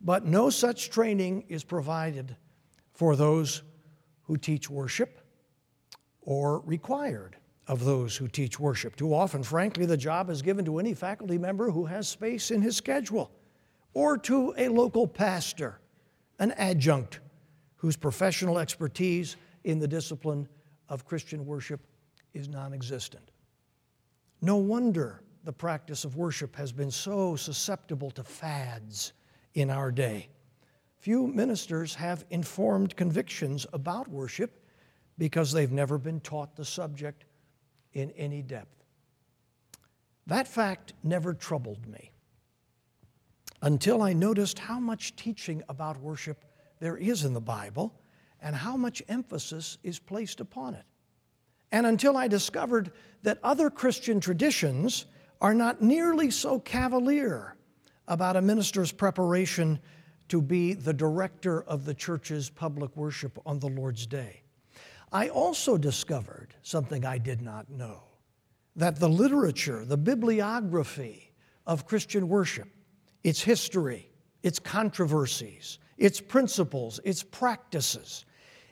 But 0.00 0.24
no 0.24 0.50
such 0.50 0.90
training 0.90 1.44
is 1.48 1.64
provided 1.64 2.36
for 2.92 3.16
those 3.16 3.62
who 4.22 4.36
teach 4.36 4.70
worship 4.70 5.20
or 6.22 6.60
required 6.60 7.36
of 7.66 7.84
those 7.84 8.16
who 8.16 8.28
teach 8.28 8.60
worship. 8.60 8.94
Too 8.94 9.12
often, 9.12 9.42
frankly, 9.42 9.84
the 9.84 9.96
job 9.96 10.30
is 10.30 10.42
given 10.42 10.64
to 10.64 10.78
any 10.78 10.94
faculty 10.94 11.38
member 11.38 11.70
who 11.70 11.86
has 11.86 12.08
space 12.08 12.50
in 12.50 12.62
his 12.62 12.76
schedule 12.76 13.32
or 13.94 14.18
to 14.18 14.54
a 14.56 14.68
local 14.68 15.06
pastor, 15.06 15.80
an 16.38 16.52
adjunct 16.52 17.20
whose 17.76 17.96
professional 17.96 18.58
expertise 18.58 19.36
in 19.64 19.78
the 19.78 19.88
discipline 19.88 20.48
of 20.88 21.04
Christian 21.04 21.44
worship 21.46 21.80
is 22.34 22.48
non 22.48 22.72
existent. 22.72 23.30
No 24.40 24.56
wonder 24.56 25.22
the 25.44 25.52
practice 25.52 26.04
of 26.04 26.16
worship 26.16 26.54
has 26.56 26.72
been 26.72 26.90
so 26.90 27.36
susceptible 27.36 28.10
to 28.12 28.22
fads 28.22 29.12
in 29.54 29.70
our 29.70 29.90
day. 29.90 30.28
Few 30.98 31.26
ministers 31.26 31.94
have 31.94 32.24
informed 32.30 32.96
convictions 32.96 33.66
about 33.72 34.08
worship 34.08 34.64
because 35.16 35.52
they've 35.52 35.72
never 35.72 35.98
been 35.98 36.20
taught 36.20 36.54
the 36.54 36.64
subject 36.64 37.24
in 37.92 38.10
any 38.12 38.42
depth. 38.42 38.84
That 40.26 40.46
fact 40.46 40.92
never 41.02 41.32
troubled 41.32 41.86
me 41.86 42.12
until 43.62 44.02
I 44.02 44.12
noticed 44.12 44.58
how 44.58 44.78
much 44.78 45.16
teaching 45.16 45.62
about 45.68 46.00
worship 46.00 46.44
there 46.80 46.96
is 46.96 47.24
in 47.24 47.34
the 47.34 47.40
Bible 47.40 47.94
and 48.40 48.54
how 48.54 48.76
much 48.76 49.02
emphasis 49.08 49.78
is 49.82 49.98
placed 49.98 50.40
upon 50.40 50.74
it. 50.74 50.84
And 51.72 51.86
until 51.86 52.16
I 52.16 52.28
discovered 52.28 52.92
that 53.22 53.38
other 53.42 53.68
Christian 53.68 54.20
traditions 54.20 55.06
are 55.40 55.54
not 55.54 55.82
nearly 55.82 56.30
so 56.30 56.58
cavalier 56.60 57.56
about 58.06 58.36
a 58.36 58.42
minister's 58.42 58.92
preparation 58.92 59.78
to 60.28 60.40
be 60.40 60.74
the 60.74 60.92
director 60.92 61.62
of 61.62 61.84
the 61.84 61.94
church's 61.94 62.50
public 62.50 62.96
worship 62.96 63.38
on 63.44 63.58
the 63.58 63.68
Lord's 63.68 64.06
Day. 64.06 64.42
I 65.10 65.28
also 65.28 65.78
discovered 65.78 66.54
something 66.62 67.04
I 67.04 67.18
did 67.18 67.40
not 67.40 67.70
know 67.70 68.02
that 68.76 69.00
the 69.00 69.08
literature, 69.08 69.84
the 69.84 69.96
bibliography 69.96 71.32
of 71.66 71.86
Christian 71.86 72.28
worship, 72.28 72.68
its 73.24 73.42
history, 73.42 74.10
its 74.42 74.58
controversies, 74.58 75.78
its 75.96 76.20
principles, 76.20 77.00
its 77.04 77.22
practices, 77.22 78.24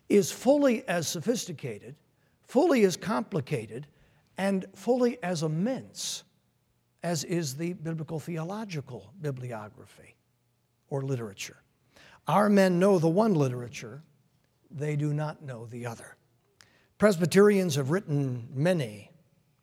is 0.09 0.31
fully 0.31 0.87
as 0.89 1.09
sophisticated, 1.09 1.97
fully 2.43 2.85
as 2.85 2.97
complicated, 2.97 3.87
and 4.39 4.67
fully 4.75 5.21
as 5.23 5.43
immense 5.43 6.23
as 7.03 7.25
is 7.25 7.57
the 7.57 7.73
biblical 7.73 8.21
theological 8.21 9.13
bibliography 9.21 10.17
or 10.91 11.03
literature. 11.03 11.57
Our 12.29 12.49
men 12.49 12.79
know 12.79 12.99
the 12.99 13.09
one 13.09 13.35
literature, 13.35 14.03
they 14.71 14.97
do 14.97 15.13
not 15.13 15.43
know 15.43 15.67
the 15.67 15.87
other. 15.87 16.17
Presbyterians 16.99 17.77
have 17.77 17.91
written 17.91 18.49
many 18.53 19.11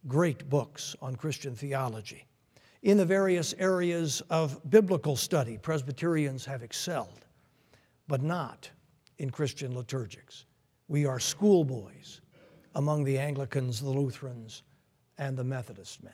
great 0.07 0.49
books 0.49 0.95
on 1.01 1.15
Christian 1.15 1.55
theology. 1.55 2.25
In 2.83 2.97
the 2.97 3.05
various 3.05 3.55
areas 3.59 4.21
of 4.29 4.59
biblical 4.69 5.15
study, 5.15 5.57
Presbyterians 5.57 6.43
have 6.45 6.63
excelled, 6.63 7.25
but 8.09 8.21
not 8.21 8.69
in 9.17 9.29
Christian 9.29 9.73
liturgics. 9.73 10.43
We 10.89 11.05
are 11.05 11.17
schoolboys 11.17 12.19
among 12.75 13.05
the 13.05 13.17
Anglicans, 13.17 13.79
the 13.79 13.89
Lutherans, 13.89 14.63
and 15.17 15.37
the 15.37 15.45
Methodist 15.45 16.03
men. 16.03 16.13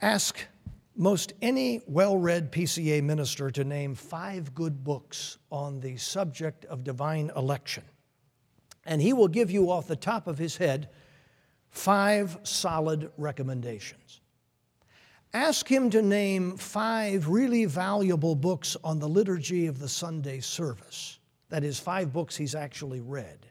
Ask 0.00 0.46
most 0.94 1.32
any 1.42 1.82
well 1.88 2.16
read 2.16 2.52
PCA 2.52 3.02
minister 3.02 3.50
to 3.50 3.64
name 3.64 3.96
five 3.96 4.54
good 4.54 4.84
books 4.84 5.38
on 5.50 5.80
the 5.80 5.96
subject 5.96 6.64
of 6.66 6.84
divine 6.84 7.32
election, 7.34 7.82
and 8.86 9.02
he 9.02 9.12
will 9.14 9.28
give 9.28 9.50
you 9.50 9.68
off 9.68 9.88
the 9.88 9.96
top 9.96 10.28
of 10.28 10.38
his 10.38 10.58
head 10.58 10.90
five 11.70 12.38
solid 12.44 13.10
recommendations. 13.16 14.19
Ask 15.32 15.68
him 15.68 15.90
to 15.90 16.02
name 16.02 16.56
five 16.56 17.28
really 17.28 17.64
valuable 17.64 18.34
books 18.34 18.76
on 18.82 18.98
the 18.98 19.08
liturgy 19.08 19.68
of 19.68 19.78
the 19.78 19.88
Sunday 19.88 20.40
service. 20.40 21.20
That 21.50 21.62
is, 21.62 21.78
five 21.78 22.12
books 22.12 22.36
he's 22.36 22.56
actually 22.56 23.00
read. 23.00 23.46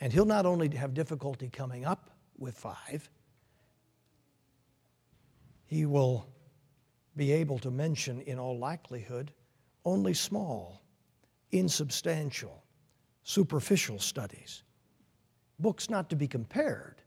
And 0.00 0.12
he'll 0.12 0.26
not 0.26 0.44
only 0.44 0.68
have 0.76 0.92
difficulty 0.92 1.48
coming 1.48 1.86
up 1.86 2.10
with 2.36 2.56
five, 2.56 3.08
he 5.64 5.86
will 5.86 6.26
be 7.16 7.32
able 7.32 7.58
to 7.60 7.70
mention, 7.70 8.20
in 8.22 8.38
all 8.38 8.58
likelihood, 8.58 9.32
only 9.84 10.12
small, 10.12 10.82
insubstantial, 11.52 12.64
superficial 13.24 13.98
studies. 13.98 14.62
Books 15.58 15.88
not 15.88 16.10
to 16.10 16.16
be 16.16 16.28
compared 16.28 17.02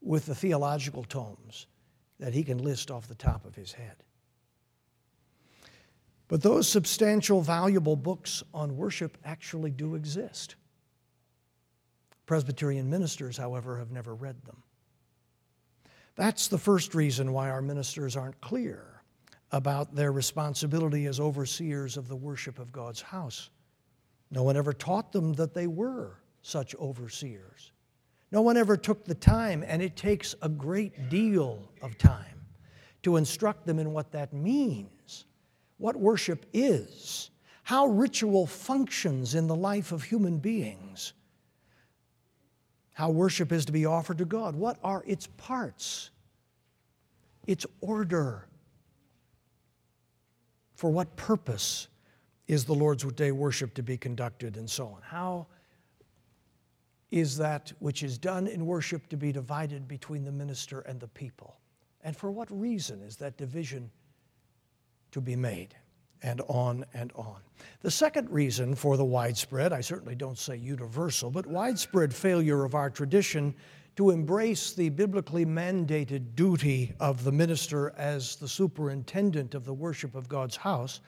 with 0.00 0.26
the 0.26 0.34
theological 0.34 1.04
tomes 1.04 1.66
that 2.18 2.34
he 2.34 2.42
can 2.42 2.58
list 2.58 2.90
off 2.90 3.08
the 3.08 3.14
top 3.14 3.44
of 3.44 3.54
his 3.54 3.72
head. 3.72 3.96
But 6.28 6.42
those 6.42 6.68
substantial, 6.68 7.40
valuable 7.40 7.96
books 7.96 8.42
on 8.52 8.76
worship 8.76 9.16
actually 9.24 9.70
do 9.70 9.94
exist. 9.94 10.56
Presbyterian 12.26 12.90
ministers, 12.90 13.36
however, 13.36 13.78
have 13.78 13.92
never 13.92 14.14
read 14.14 14.44
them. 14.44 14.62
That's 16.16 16.48
the 16.48 16.58
first 16.58 16.94
reason 16.94 17.32
why 17.32 17.50
our 17.50 17.62
ministers 17.62 18.16
aren't 18.16 18.40
clear 18.40 19.02
about 19.52 19.94
their 19.94 20.10
responsibility 20.10 21.06
as 21.06 21.20
overseers 21.20 21.96
of 21.96 22.08
the 22.08 22.16
worship 22.16 22.58
of 22.58 22.72
God's 22.72 23.00
house. 23.00 23.50
No 24.30 24.42
one 24.42 24.56
ever 24.56 24.72
taught 24.72 25.12
them 25.12 25.34
that 25.34 25.54
they 25.54 25.68
were 25.68 26.18
such 26.42 26.74
overseers. 26.76 27.70
No 28.32 28.42
one 28.42 28.56
ever 28.56 28.76
took 28.76 29.04
the 29.04 29.14
time, 29.14 29.64
and 29.66 29.80
it 29.80 29.96
takes 29.96 30.34
a 30.42 30.48
great 30.48 31.08
deal 31.08 31.70
of 31.82 31.96
time 31.96 32.40
to 33.02 33.16
instruct 33.16 33.66
them 33.66 33.78
in 33.78 33.92
what 33.92 34.10
that 34.12 34.32
means, 34.32 35.26
what 35.78 35.94
worship 35.94 36.44
is, 36.52 37.30
how 37.62 37.86
ritual 37.86 38.46
functions 38.46 39.34
in 39.34 39.46
the 39.46 39.54
life 39.54 39.92
of 39.92 40.02
human 40.02 40.38
beings, 40.38 41.12
how 42.92 43.10
worship 43.10 43.52
is 43.52 43.64
to 43.66 43.72
be 43.72 43.86
offered 43.86 44.18
to 44.18 44.24
God, 44.24 44.56
what 44.56 44.78
are 44.82 45.04
its 45.06 45.28
parts, 45.36 46.10
its 47.46 47.64
order, 47.80 48.48
for 50.74 50.90
what 50.90 51.14
purpose 51.16 51.88
is 52.48 52.64
the 52.64 52.74
Lord's 52.74 53.04
Day 53.12 53.32
worship 53.32 53.74
to 53.74 53.82
be 53.82 53.96
conducted, 53.96 54.56
and 54.56 54.68
so 54.68 54.86
on. 54.88 55.02
How 55.02 55.46
is 57.10 57.36
that 57.38 57.72
which 57.78 58.02
is 58.02 58.18
done 58.18 58.46
in 58.46 58.66
worship 58.66 59.08
to 59.08 59.16
be 59.16 59.32
divided 59.32 59.86
between 59.86 60.24
the 60.24 60.32
minister 60.32 60.80
and 60.80 60.98
the 60.98 61.08
people? 61.08 61.56
And 62.02 62.16
for 62.16 62.30
what 62.30 62.50
reason 62.50 63.02
is 63.02 63.16
that 63.16 63.36
division 63.36 63.90
to 65.12 65.20
be 65.20 65.36
made? 65.36 65.74
And 66.22 66.40
on 66.48 66.84
and 66.94 67.12
on. 67.14 67.40
The 67.82 67.90
second 67.90 68.30
reason 68.30 68.74
for 68.74 68.96
the 68.96 69.04
widespread, 69.04 69.72
I 69.72 69.82
certainly 69.82 70.14
don't 70.14 70.38
say 70.38 70.56
universal, 70.56 71.30
but 71.30 71.46
widespread 71.46 72.12
failure 72.12 72.64
of 72.64 72.74
our 72.74 72.90
tradition 72.90 73.54
to 73.96 74.10
embrace 74.10 74.72
the 74.72 74.88
biblically 74.88 75.44
mandated 75.44 76.34
duty 76.34 76.94
of 77.00 77.22
the 77.24 77.32
minister 77.32 77.94
as 77.96 78.36
the 78.36 78.48
superintendent 78.48 79.54
of 79.54 79.64
the 79.64 79.74
worship 79.74 80.14
of 80.14 80.28
God's 80.28 80.56
house 80.56 81.00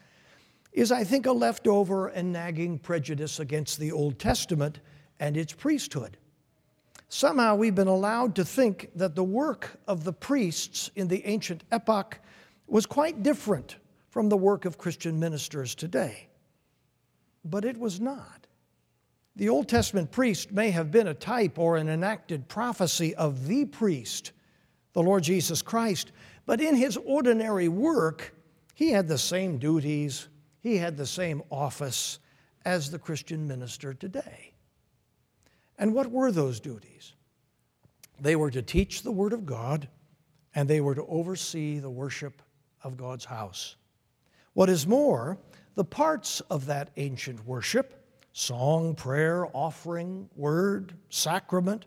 is, 0.73 0.93
I 0.93 1.05
think, 1.05 1.27
a 1.27 1.33
leftover 1.33 2.09
and 2.09 2.33
nagging 2.33 2.79
prejudice 2.79 3.41
against 3.41 3.79
the 3.79 3.93
Old 3.93 4.19
Testament 4.19 4.81
and 5.21 5.37
its 5.37 5.53
priesthood. 5.53 6.17
Somehow 7.09 7.57
we've 7.57 7.75
been 7.75 7.89
allowed 7.89 8.35
to 8.37 8.45
think 8.45 8.91
that 8.95 9.15
the 9.15 9.25
work 9.25 9.81
of 9.87 10.05
the 10.05 10.13
priests 10.13 10.91
in 10.95 11.09
the 11.09 11.25
ancient 11.27 11.65
epoch 11.73 12.19
was 12.67 12.85
quite 12.85 13.23
different 13.23 13.77
from 14.11 14.29
the 14.29 14.37
work 14.37 14.65
of 14.65 14.79
Christian 14.79 15.19
ministers 15.19 15.75
today. 15.75 16.29
But 17.45 17.65
it 17.65 17.79
was 17.79 18.01
not. 18.01 18.47
The 19.37 19.49
Old 19.49 19.69
Testament 19.69 20.11
priest 20.11 20.51
may 20.53 20.71
have 20.71 20.91
been 20.91 21.07
a 21.07 21.15
type 21.15 21.59
or 21.59 21.77
an 21.77 21.89
enacted 21.89 22.49
prophecy 22.49 23.15
of 23.15 23.47
the 23.47 23.65
priest, 23.65 24.33
the 24.93 25.03
Lord 25.03 25.23
Jesus 25.23 25.63
Christ, 25.63 26.13
but 26.45 26.61
in 26.61 26.75
his 26.75 26.97
ordinary 26.97 27.69
work, 27.69 28.35
he 28.75 28.91
had 28.91 29.07
the 29.07 29.19
same 29.19 29.59
duties, 29.59 30.29
he 30.61 30.77
had 30.77 30.97
the 30.97 31.07
same 31.07 31.43
office 31.51 32.19
as 32.65 32.91
the 32.91 32.99
Christian 32.99 33.47
minister 33.47 33.95
today. 33.95 34.53
And 35.79 35.95
what 35.95 36.11
were 36.11 36.33
those 36.33 36.61
duties? 36.61 37.15
They 38.21 38.37
were 38.37 38.51
to 38.51 38.63
teach 38.63 39.03
the 39.03 39.13
Word 39.13 39.33
of 39.33 39.47
God 39.47 39.89
and 40.55 40.69
they 40.69 40.81
were 40.81 40.95
to 40.95 41.07
oversee 41.07 41.79
the 41.79 41.91
worship 41.91 42.43
of 42.83 42.97
God's 42.97 43.25
house. 43.25 43.77
What 44.55 44.69
is 44.69 44.87
more, 44.87 45.39
the 45.77 45.85
parts 45.85 46.41
of 46.51 46.67
that 46.67 46.91
ancient 46.97 47.47
worship 47.47 47.95
song, 48.33 48.95
prayer, 48.95 49.47
offering, 49.55 50.29
word, 50.37 50.95
sacrament 51.09 51.87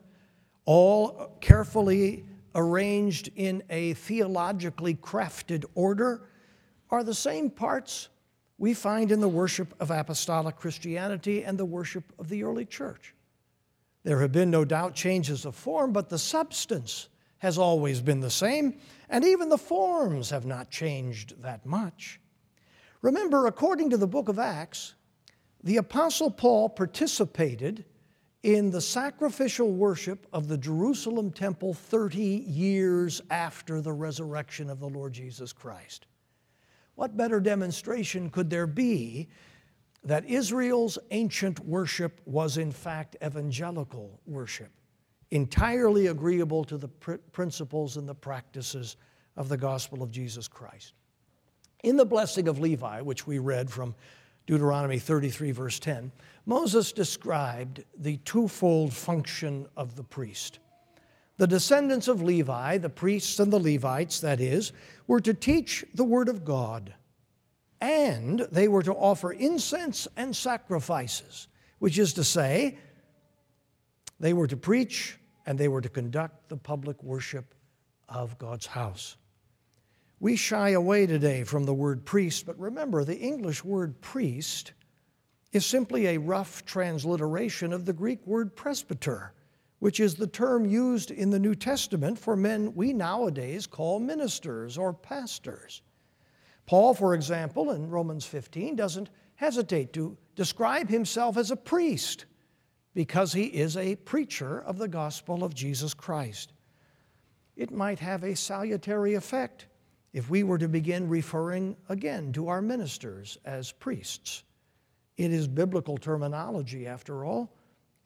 all 0.64 1.36
carefully 1.40 2.24
arranged 2.54 3.30
in 3.36 3.62
a 3.70 3.94
theologically 3.94 4.94
crafted 4.94 5.64
order 5.74 6.28
are 6.90 7.02
the 7.02 7.14
same 7.14 7.48
parts 7.48 8.08
we 8.58 8.74
find 8.74 9.10
in 9.10 9.20
the 9.20 9.28
worship 9.28 9.74
of 9.80 9.90
apostolic 9.90 10.56
Christianity 10.56 11.42
and 11.44 11.58
the 11.58 11.64
worship 11.64 12.04
of 12.18 12.28
the 12.28 12.44
early 12.44 12.66
church. 12.66 13.14
There 14.04 14.20
have 14.20 14.32
been 14.32 14.50
no 14.50 14.64
doubt 14.64 14.94
changes 14.94 15.44
of 15.44 15.54
form, 15.54 15.92
but 15.92 16.08
the 16.08 16.18
substance 16.18 17.08
has 17.38 17.58
always 17.58 18.00
been 18.00 18.20
the 18.20 18.30
same, 18.30 18.78
and 19.08 19.24
even 19.24 19.48
the 19.48 19.58
forms 19.58 20.30
have 20.30 20.46
not 20.46 20.70
changed 20.70 21.42
that 21.42 21.66
much. 21.66 22.20
Remember, 23.00 23.46
according 23.46 23.90
to 23.90 23.96
the 23.96 24.06
book 24.06 24.28
of 24.28 24.38
Acts, 24.38 24.94
the 25.62 25.76
Apostle 25.76 26.30
Paul 26.30 26.68
participated 26.68 27.84
in 28.42 28.70
the 28.70 28.80
sacrificial 28.80 29.72
worship 29.72 30.26
of 30.32 30.48
the 30.48 30.58
Jerusalem 30.58 31.30
temple 31.30 31.74
30 31.74 32.20
years 32.20 33.22
after 33.30 33.80
the 33.80 33.92
resurrection 33.92 34.68
of 34.68 34.80
the 34.80 34.88
Lord 34.88 35.12
Jesus 35.12 35.52
Christ. 35.52 36.06
What 36.96 37.16
better 37.16 37.40
demonstration 37.40 38.30
could 38.30 38.50
there 38.50 38.66
be 38.66 39.28
that 40.04 40.24
Israel's 40.24 40.98
ancient 41.10 41.60
worship 41.60 42.20
was 42.24 42.58
in 42.58 42.72
fact 42.72 43.16
evangelical 43.24 44.20
worship, 44.26 44.70
entirely 45.30 46.08
agreeable 46.08 46.64
to 46.64 46.76
the 46.76 46.88
pr- 46.88 47.14
principles 47.32 47.96
and 47.96 48.08
the 48.08 48.14
practices 48.14 48.96
of 49.36 49.48
the 49.48 49.56
gospel 49.56 50.02
of 50.02 50.10
Jesus 50.10 50.48
Christ. 50.48 50.94
In 51.84 51.96
the 51.96 52.04
blessing 52.04 52.48
of 52.48 52.58
Levi, 52.58 53.00
which 53.00 53.26
we 53.26 53.38
read 53.38 53.70
from 53.70 53.94
Deuteronomy 54.46 54.98
33, 54.98 55.52
verse 55.52 55.78
10, 55.78 56.10
Moses 56.46 56.92
described 56.92 57.84
the 57.96 58.16
twofold 58.18 58.92
function 58.92 59.66
of 59.76 59.94
the 59.94 60.02
priest. 60.02 60.58
The 61.38 61.46
descendants 61.46 62.08
of 62.08 62.22
Levi, 62.22 62.78
the 62.78 62.88
priests 62.88 63.38
and 63.38 63.52
the 63.52 63.58
Levites, 63.58 64.20
that 64.20 64.40
is, 64.40 64.72
were 65.06 65.20
to 65.20 65.34
teach 65.34 65.84
the 65.94 66.04
word 66.04 66.28
of 66.28 66.44
God 66.44 66.94
and 67.82 68.46
they 68.52 68.68
were 68.68 68.84
to 68.84 68.94
offer 68.94 69.32
incense 69.32 70.06
and 70.16 70.34
sacrifices, 70.36 71.48
which 71.80 71.98
is 71.98 72.12
to 72.12 72.22
say, 72.22 72.78
they 74.20 74.32
were 74.32 74.46
to 74.46 74.56
preach 74.56 75.18
and 75.46 75.58
they 75.58 75.66
were 75.66 75.80
to 75.80 75.88
conduct 75.88 76.48
the 76.48 76.56
public 76.56 77.02
worship 77.02 77.56
of 78.08 78.38
God's 78.38 78.66
house. 78.66 79.16
We 80.20 80.36
shy 80.36 80.70
away 80.70 81.06
today 81.06 81.42
from 81.42 81.64
the 81.64 81.74
word 81.74 82.04
priest, 82.04 82.46
but 82.46 82.56
remember 82.56 83.02
the 83.02 83.18
English 83.18 83.64
word 83.64 84.00
priest 84.00 84.74
is 85.50 85.66
simply 85.66 86.06
a 86.06 86.18
rough 86.18 86.64
transliteration 86.64 87.72
of 87.72 87.84
the 87.84 87.92
Greek 87.92 88.24
word 88.24 88.54
presbyter, 88.54 89.34
which 89.80 89.98
is 89.98 90.14
the 90.14 90.28
term 90.28 90.64
used 90.64 91.10
in 91.10 91.30
the 91.30 91.40
New 91.40 91.56
Testament 91.56 92.16
for 92.16 92.36
men 92.36 92.76
we 92.76 92.92
nowadays 92.92 93.66
call 93.66 93.98
ministers 93.98 94.78
or 94.78 94.92
pastors. 94.92 95.82
Paul, 96.66 96.94
for 96.94 97.14
example, 97.14 97.70
in 97.70 97.90
Romans 97.90 98.24
15, 98.24 98.76
doesn't 98.76 99.10
hesitate 99.34 99.92
to 99.94 100.16
describe 100.36 100.88
himself 100.88 101.36
as 101.36 101.50
a 101.50 101.56
priest 101.56 102.26
because 102.94 103.32
he 103.32 103.44
is 103.44 103.76
a 103.76 103.96
preacher 103.96 104.60
of 104.60 104.78
the 104.78 104.88
gospel 104.88 105.44
of 105.44 105.54
Jesus 105.54 105.94
Christ. 105.94 106.52
It 107.56 107.70
might 107.70 107.98
have 107.98 108.22
a 108.22 108.36
salutary 108.36 109.14
effect 109.14 109.66
if 110.12 110.28
we 110.28 110.42
were 110.42 110.58
to 110.58 110.68
begin 110.68 111.08
referring 111.08 111.76
again 111.88 112.32
to 112.34 112.48
our 112.48 112.62
ministers 112.62 113.38
as 113.44 113.72
priests. 113.72 114.44
It 115.16 115.32
is 115.32 115.48
biblical 115.48 115.98
terminology, 115.98 116.86
after 116.86 117.24
all, 117.24 117.54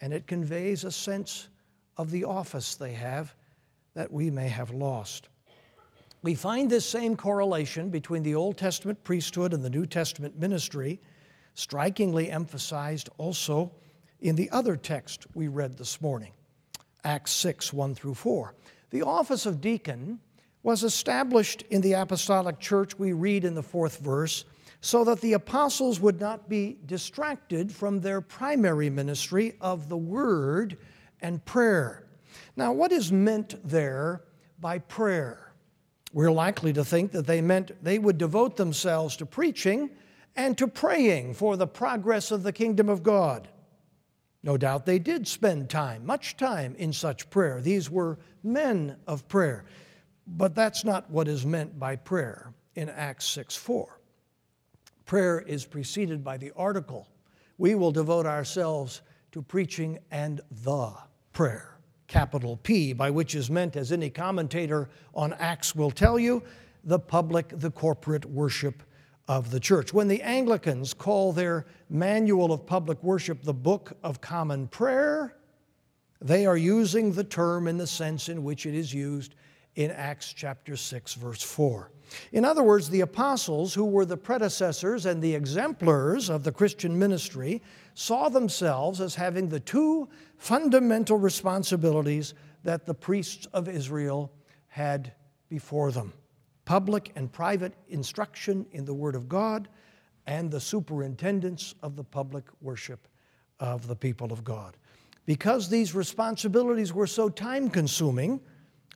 and 0.01 0.13
it 0.13 0.27
conveys 0.27 0.85
a 0.85 0.93
sense 0.93 1.49
of 1.97 2.11
the 2.11 2.25
office 2.25 2.75
they 2.75 2.93
have 2.93 3.35
that 3.95 4.13
we 4.13 4.31
may 4.31 4.49
have 4.49 4.71
lost. 4.71 5.29
We 6.27 6.35
find 6.35 6.69
this 6.69 6.85
same 6.85 7.15
correlation 7.15 7.89
between 7.89 8.25
the 8.25 8.35
Old 8.35 8.57
Testament 8.57 9.05
priesthood 9.05 9.55
and 9.55 9.65
the 9.65 9.71
New 9.71 9.87
Testament 9.87 10.37
ministry 10.37 10.99
strikingly 11.55 12.33
emphasized 12.33 13.09
also 13.17 13.71
in 14.21 14.35
the 14.35 14.51
other 14.51 14.75
text 14.77 15.29
we 15.35 15.47
read 15.47 15.79
this 15.79 16.01
morning, 16.01 16.33
Acts 17.05 17.31
6 17.31 17.73
1 17.73 17.95
through 17.95 18.15
4. 18.15 18.57
The 18.91 19.03
office 19.03 19.47
of 19.47 19.61
deacon 19.61 20.19
was 20.65 20.83
established 20.83 21.63
in 21.71 21.81
the 21.81 21.93
apostolic 21.93 22.59
church, 22.59 22.99
we 22.99 23.13
read 23.13 23.45
in 23.45 23.55
the 23.55 23.63
fourth 23.63 24.01
verse, 24.01 24.47
so 24.81 25.05
that 25.05 25.21
the 25.21 25.35
apostles 25.35 26.01
would 26.01 26.19
not 26.19 26.49
be 26.49 26.77
distracted 26.87 27.71
from 27.71 28.01
their 28.01 28.21
primary 28.21 28.91
ministry 28.91 29.55
of 29.61 29.89
the 29.89 29.97
word 29.97 30.77
and 31.23 31.45
prayer. 31.45 32.09
Now, 32.57 32.73
what 32.73 32.91
is 32.91 33.13
meant 33.13 33.55
there 33.63 34.25
by 34.59 34.81
prayer? 34.81 35.46
We're 36.13 36.33
likely 36.33 36.73
to 36.73 36.85
think 36.85 37.13
that 37.13 37.27
they 37.27 37.41
meant 37.41 37.73
they 37.83 37.99
would 37.99 38.19
devote 38.19 38.57
themselves 38.57 39.17
to 39.17 39.27
preaching 39.27 39.91
and 40.35 40.57
to 40.59 40.69
praying 40.69 41.35
for 41.35 41.57
the 41.57 41.67
progress 41.67 42.31
of 42.31 42.43
the 42.43 42.53
kingdom 42.53 42.89
of 42.89 43.03
God. 43.03 43.49
No 44.43 44.57
doubt 44.57 44.87
they 44.87 44.99
did 44.99 45.27
spend 45.27 45.69
time, 45.69 46.07
much 46.07 46.37
time, 46.37 46.77
in 46.77 46.93
such 46.93 47.29
prayer. 47.31 47.61
These 47.61 47.91
were 47.91 48.19
men 48.45 48.97
of 49.07 49.27
prayer. 49.27 49.65
But 50.27 50.55
that's 50.55 50.85
not 50.85 51.11
what 51.11 51.29
is 51.29 51.45
meant 51.45 51.79
by 51.79 51.97
prayer 51.97 52.53
in 52.75 52.89
Acts 52.89 53.27
6 53.27 53.57
4. 53.57 54.01
Prayer 55.05 55.41
is 55.41 55.65
preceded 55.65 56.23
by 56.23 56.37
the 56.37 56.53
article. 56.57 57.09
We 57.59 57.75
will 57.75 57.93
devote 57.93 58.27
ourselves 58.27 59.03
to 59.33 59.43
preaching 59.43 59.99
and 60.11 60.41
the 60.51 60.93
prayer, 61.33 61.76
capital 62.07 62.59
P, 62.63 62.93
by 62.93 63.11
which 63.11 63.35
is 63.35 63.51
meant, 63.51 63.77
as 63.77 63.93
any 63.93 64.11
commentator 64.11 64.89
on 65.15 65.33
Acts 65.35 65.75
will 65.75 65.91
tell 65.91 66.19
you, 66.19 66.43
the 66.85 66.99
public, 66.99 67.49
the 67.51 67.71
corporate 67.71 68.25
worship 68.25 68.83
of 69.29 69.51
the 69.51 69.59
church. 69.59 69.93
When 69.93 70.09
the 70.09 70.23
Anglicans 70.23 70.95
call 70.95 71.33
their 71.33 71.67
manual 71.91 72.53
of 72.53 72.65
public 72.65 73.03
worship 73.03 73.43
the 73.43 73.55
Book 73.55 73.97
of 74.03 74.21
Common 74.21 74.69
Prayer, 74.69 75.37
they 76.21 76.47
are 76.47 76.57
using 76.57 77.13
the 77.13 77.25
term 77.25 77.67
in 77.69 77.77
the 77.77 77.87
sense 77.87 78.29
in 78.29 78.45
which 78.45 78.67
it 78.67 78.75
is 78.75 78.95
used 78.95 79.35
in 79.75 79.91
Acts 79.91 80.33
chapter 80.33 80.77
6, 80.77 81.15
verse 81.15 81.43
4. 81.43 81.91
In 82.33 82.45
other 82.45 82.63
words, 82.63 82.89
the 82.89 83.01
apostles, 83.01 83.75
who 83.75 83.85
were 83.85 84.07
the 84.07 84.17
predecessors 84.17 85.07
and 85.07 85.21
the 85.21 85.35
exemplars 85.35 86.31
of 86.31 86.45
the 86.45 86.53
Christian 86.53 86.99
ministry, 86.99 87.63
saw 87.99 88.29
themselves 88.29 89.01
as 89.01 89.15
having 89.15 89.49
the 89.49 89.59
two 89.59 90.07
fundamental 90.37 91.17
responsibilities 91.17 92.35
that 92.63 92.85
the 92.85 92.93
priests 92.93 93.47
of 93.55 93.69
Israel 93.69 94.31
had 94.69 95.15
before 95.49 95.91
them 95.91 96.13
public 96.67 97.13
and 97.17 97.33
private 97.33 97.73
instruction 97.89 98.67
in 98.73 98.85
the 98.85 98.93
Word 98.93 99.15
of 99.15 99.29
God, 99.29 99.69
and 100.27 100.51
the 100.51 100.61
superintendence 100.61 101.75
of 101.83 101.97
the 101.97 102.05
public 102.05 102.45
worship 102.61 103.09
of 103.61 103.87
the 103.87 103.97
people 103.97 104.33
of 104.33 104.45
God. 104.45 104.77
Because 105.25 105.69
these 105.69 105.95
responsibilities 105.95 106.93
were 106.93 107.07
so 107.07 107.29
time 107.29 107.71
consuming, 107.71 108.41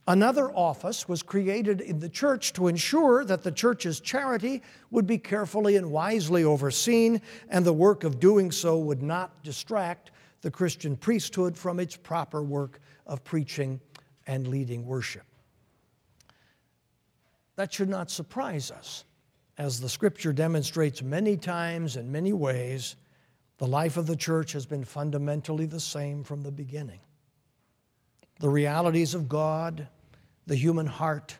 another 0.07 0.51
office 0.51 1.07
was 1.07 1.23
created 1.23 1.81
in 1.81 1.99
the 1.99 2.09
church 2.09 2.53
to 2.53 2.67
ensure 2.67 3.23
that 3.25 3.43
the 3.43 3.51
church's 3.51 3.99
charity 3.99 4.61
would 4.89 5.07
be 5.07 5.17
carefully 5.17 5.75
and 5.75 5.91
wisely 5.91 6.43
overseen, 6.43 7.21
and 7.49 7.65
the 7.65 7.73
work 7.73 8.03
of 8.03 8.19
doing 8.19 8.51
so 8.51 8.77
would 8.77 9.01
not 9.01 9.43
distract 9.43 10.11
the 10.41 10.51
Christian 10.51 10.97
priesthood 10.97 11.57
from 11.57 11.79
its 11.79 11.95
proper 11.95 12.41
work 12.41 12.79
of 13.05 13.23
preaching 13.23 13.79
and 14.27 14.47
leading 14.47 14.85
worship. 14.85 15.23
That 17.55 17.71
should 17.71 17.89
not 17.89 18.09
surprise 18.09 18.71
us. 18.71 19.05
As 19.57 19.79
the 19.79 19.89
scripture 19.89 20.33
demonstrates 20.33 21.03
many 21.03 21.37
times 21.37 21.95
in 21.95 22.11
many 22.11 22.33
ways, 22.33 22.95
the 23.59 23.67
life 23.67 23.97
of 23.97 24.07
the 24.07 24.15
church 24.15 24.53
has 24.53 24.65
been 24.65 24.83
fundamentally 24.83 25.67
the 25.67 25.79
same 25.79 26.23
from 26.23 26.41
the 26.41 26.51
beginning. 26.51 26.99
The 28.41 28.49
realities 28.49 29.13
of 29.13 29.29
God, 29.29 29.87
the 30.47 30.55
human 30.55 30.87
heart, 30.87 31.37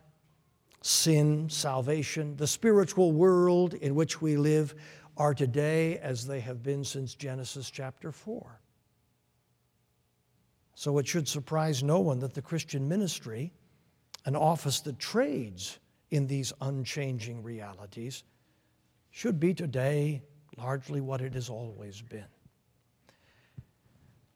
sin, 0.84 1.50
salvation, 1.50 2.38
the 2.38 2.46
spiritual 2.46 3.12
world 3.12 3.74
in 3.74 3.96
which 3.96 4.22
we 4.22 4.38
live 4.38 4.76
are 5.18 5.34
today 5.34 5.98
as 5.98 6.28
they 6.28 6.40
have 6.42 6.62
been 6.62 6.84
since 6.84 7.16
Genesis 7.16 7.72
chapter 7.72 8.12
4. 8.12 8.62
So 10.76 11.00
it 11.00 11.08
should 11.08 11.28
surprise 11.28 11.82
no 11.82 12.00
one 12.00 12.20
that 12.20 12.36
the 12.36 12.42
Christian 12.42 12.88
ministry, 12.88 13.52
an 14.26 14.36
office 14.36 14.80
that 14.82 15.00
trades 15.00 15.80
in 16.12 16.28
these 16.28 16.54
unchanging 16.62 17.42
realities 17.42 18.24
should 19.10 19.40
be 19.40 19.56
today 19.56 20.22
largely 20.56 21.02
what 21.02 21.22
it 21.22 21.34
has 21.34 21.50
always 21.50 22.00
been. 22.00 22.26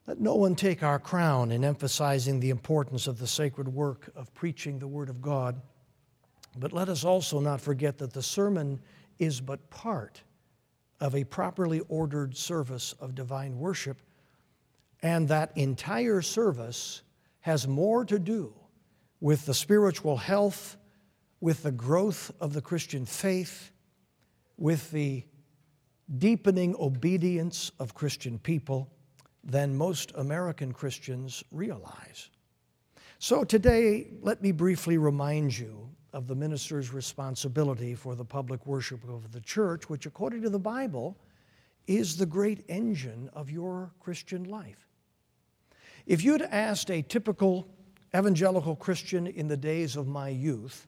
Let 0.08 0.20
no 0.20 0.36
one 0.36 0.56
take 0.56 0.84
our 0.84 1.00
crown 1.00 1.52
in 1.52 1.63
emphasizing 1.63 2.39
the 2.39 2.52
importance 2.52 3.08
of 3.08 3.18
the 3.18 3.26
sacred 3.26 3.68
work 3.68 4.12
of 4.15 4.34
preaching 4.36 4.78
the 4.78 4.88
Word 4.88 5.10
of 5.10 5.22
God, 5.22 5.60
but 6.58 6.72
let 6.72 6.89
us 6.89 7.04
also 7.04 7.39
not 7.39 7.60
forget 7.60 7.98
that 7.98 8.13
the 8.13 8.22
sermon 8.22 8.80
is 9.18 9.41
but 9.41 9.70
part 9.72 10.22
of 11.00 11.15
a 11.15 11.24
properly 11.24 11.82
ordered 11.89 12.38
service 12.38 12.94
of 13.00 13.15
divine 13.15 13.58
worship, 13.58 14.02
and 15.02 15.28
that 15.28 15.52
entire 15.56 16.22
service 16.22 17.02
has 17.41 17.68
more 17.68 18.06
to 18.06 18.20
do 18.20 18.54
with 19.20 19.46
the 19.46 19.54
spiritual 19.54 20.18
health 20.18 20.78
with 21.41 21.63
the 21.63 21.72
growth 21.72 22.32
of 22.39 22.54
the 22.54 22.62
Christian 22.62 23.06
faith, 23.06 23.72
with 24.58 24.91
the 24.91 25.24
deepening 26.18 26.76
obedience 26.80 27.72
of 27.80 27.94
Christian 27.94 28.39
people 28.39 28.89
than 29.45 29.75
most 29.75 30.12
American 30.15 30.71
Christians 30.71 31.43
realize. 31.51 32.29
So 33.19 33.43
today, 33.43 34.08
let 34.21 34.41
me 34.41 34.51
briefly 34.51 34.97
remind 34.97 35.58
you 35.58 35.89
of 36.13 36.27
the 36.27 36.36
minister's 36.36 36.93
responsibility 36.93 37.95
for 37.95 38.15
the 38.15 38.25
public 38.25 38.65
worship 38.65 39.03
of 39.08 39.31
the 39.31 39.41
church, 39.41 39.89
which, 39.89 40.05
according 40.05 40.41
to 40.41 40.49
the 40.49 40.60
Bible, 40.60 41.17
is 41.88 42.17
the 42.17 42.25
great 42.25 42.63
engine 42.67 43.29
of 43.34 43.49
your 43.49 43.91
Christian 43.99 44.45
life. 44.45 44.88
If 46.05 46.23
you'd 46.23 46.41
asked 46.41 46.91
a 46.91 47.01
typical 47.01 47.67
evangelical 48.15 48.75
Christian 48.75 49.27
in 49.27 49.47
the 49.47 49.58
days 49.58 49.95
of 49.95 50.08
my 50.08 50.29
youth, 50.29 50.88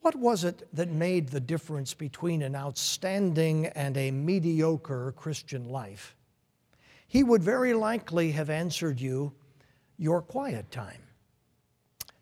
what 0.00 0.16
was 0.16 0.44
it 0.44 0.68
that 0.72 0.88
made 0.90 1.28
the 1.28 1.40
difference 1.40 1.94
between 1.94 2.42
an 2.42 2.54
outstanding 2.54 3.66
and 3.66 3.96
a 3.96 4.10
mediocre 4.10 5.12
Christian 5.16 5.68
life? 5.68 6.15
He 7.08 7.22
would 7.22 7.42
very 7.42 7.74
likely 7.74 8.32
have 8.32 8.50
answered 8.50 9.00
you, 9.00 9.32
Your 9.96 10.20
quiet 10.20 10.70
time. 10.70 11.02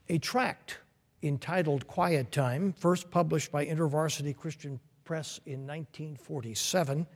A 0.08 0.18
tract 0.18 0.78
entitled 1.22 1.86
Quiet 1.86 2.30
Time, 2.30 2.72
first 2.74 3.10
published 3.10 3.50
by 3.50 3.64
InterVarsity 3.64 4.36
Christian 4.36 4.78
Press 5.04 5.40
in 5.46 5.66
1947, 5.66 7.06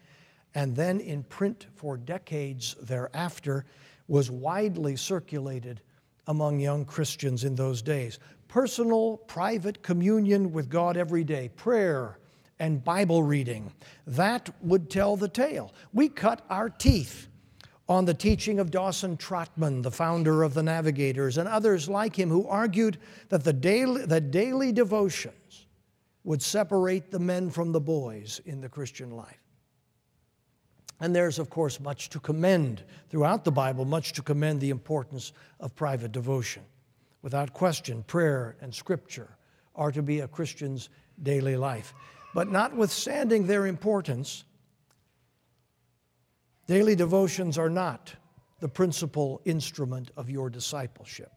and 0.54 0.74
then 0.74 1.00
in 1.00 1.22
print 1.24 1.66
for 1.74 1.96
decades 1.96 2.74
thereafter, 2.80 3.66
was 4.08 4.30
widely 4.30 4.96
circulated 4.96 5.82
among 6.26 6.60
young 6.60 6.84
Christians 6.84 7.44
in 7.44 7.54
those 7.54 7.82
days 7.82 8.18
personal, 8.48 9.18
private 9.18 9.82
communion 9.82 10.52
with 10.52 10.70
God 10.70 10.96
every 10.96 11.22
day, 11.22 11.50
prayer 11.54 12.18
and 12.58 12.82
Bible 12.82 13.22
reading. 13.22 13.70
That 14.06 14.48
would 14.62 14.88
tell 14.88 15.16
the 15.16 15.28
tale. 15.28 15.74
We 15.92 16.08
cut 16.08 16.44
our 16.48 16.70
teeth 16.70 17.28
on 17.88 18.04
the 18.04 18.14
teaching 18.14 18.60
of 18.60 18.70
Dawson 18.70 19.16
Trotman, 19.16 19.82
the 19.82 19.90
founder 19.90 20.42
of 20.42 20.54
the 20.54 20.62
Navigators, 20.62 21.38
and 21.38 21.48
others 21.48 21.88
like 21.88 22.16
him 22.16 22.28
who 22.28 22.46
argued 22.46 22.98
that 23.30 23.44
the 23.44 23.52
daily, 23.52 24.06
daily 24.20 24.72
devotions 24.72 25.66
would 26.24 26.42
separate 26.42 27.10
the 27.10 27.18
men 27.18 27.48
from 27.48 27.72
the 27.72 27.80
boys 27.80 28.40
in 28.44 28.60
the 28.60 28.68
Christian 28.68 29.10
life. 29.12 29.40
And 31.00 31.14
there's, 31.14 31.38
of 31.38 31.48
course, 31.48 31.80
much 31.80 32.10
to 32.10 32.20
commend 32.20 32.82
throughout 33.08 33.44
the 33.44 33.52
Bible, 33.52 33.84
much 33.84 34.12
to 34.14 34.22
commend 34.22 34.60
the 34.60 34.70
importance 34.70 35.32
of 35.60 35.74
private 35.74 36.12
devotion. 36.12 36.62
Without 37.22 37.52
question, 37.52 38.02
prayer 38.02 38.56
and 38.60 38.74
scripture 38.74 39.28
are 39.74 39.92
to 39.92 40.02
be 40.02 40.20
a 40.20 40.28
Christian's 40.28 40.90
daily 41.22 41.56
life. 41.56 41.94
But 42.34 42.50
notwithstanding 42.50 43.46
their 43.46 43.66
importance, 43.66 44.44
daily 46.68 46.94
devotions 46.94 47.58
are 47.58 47.70
not 47.70 48.14
the 48.60 48.68
principal 48.68 49.40
instrument 49.44 50.10
of 50.16 50.30
your 50.30 50.50
discipleship, 50.50 51.32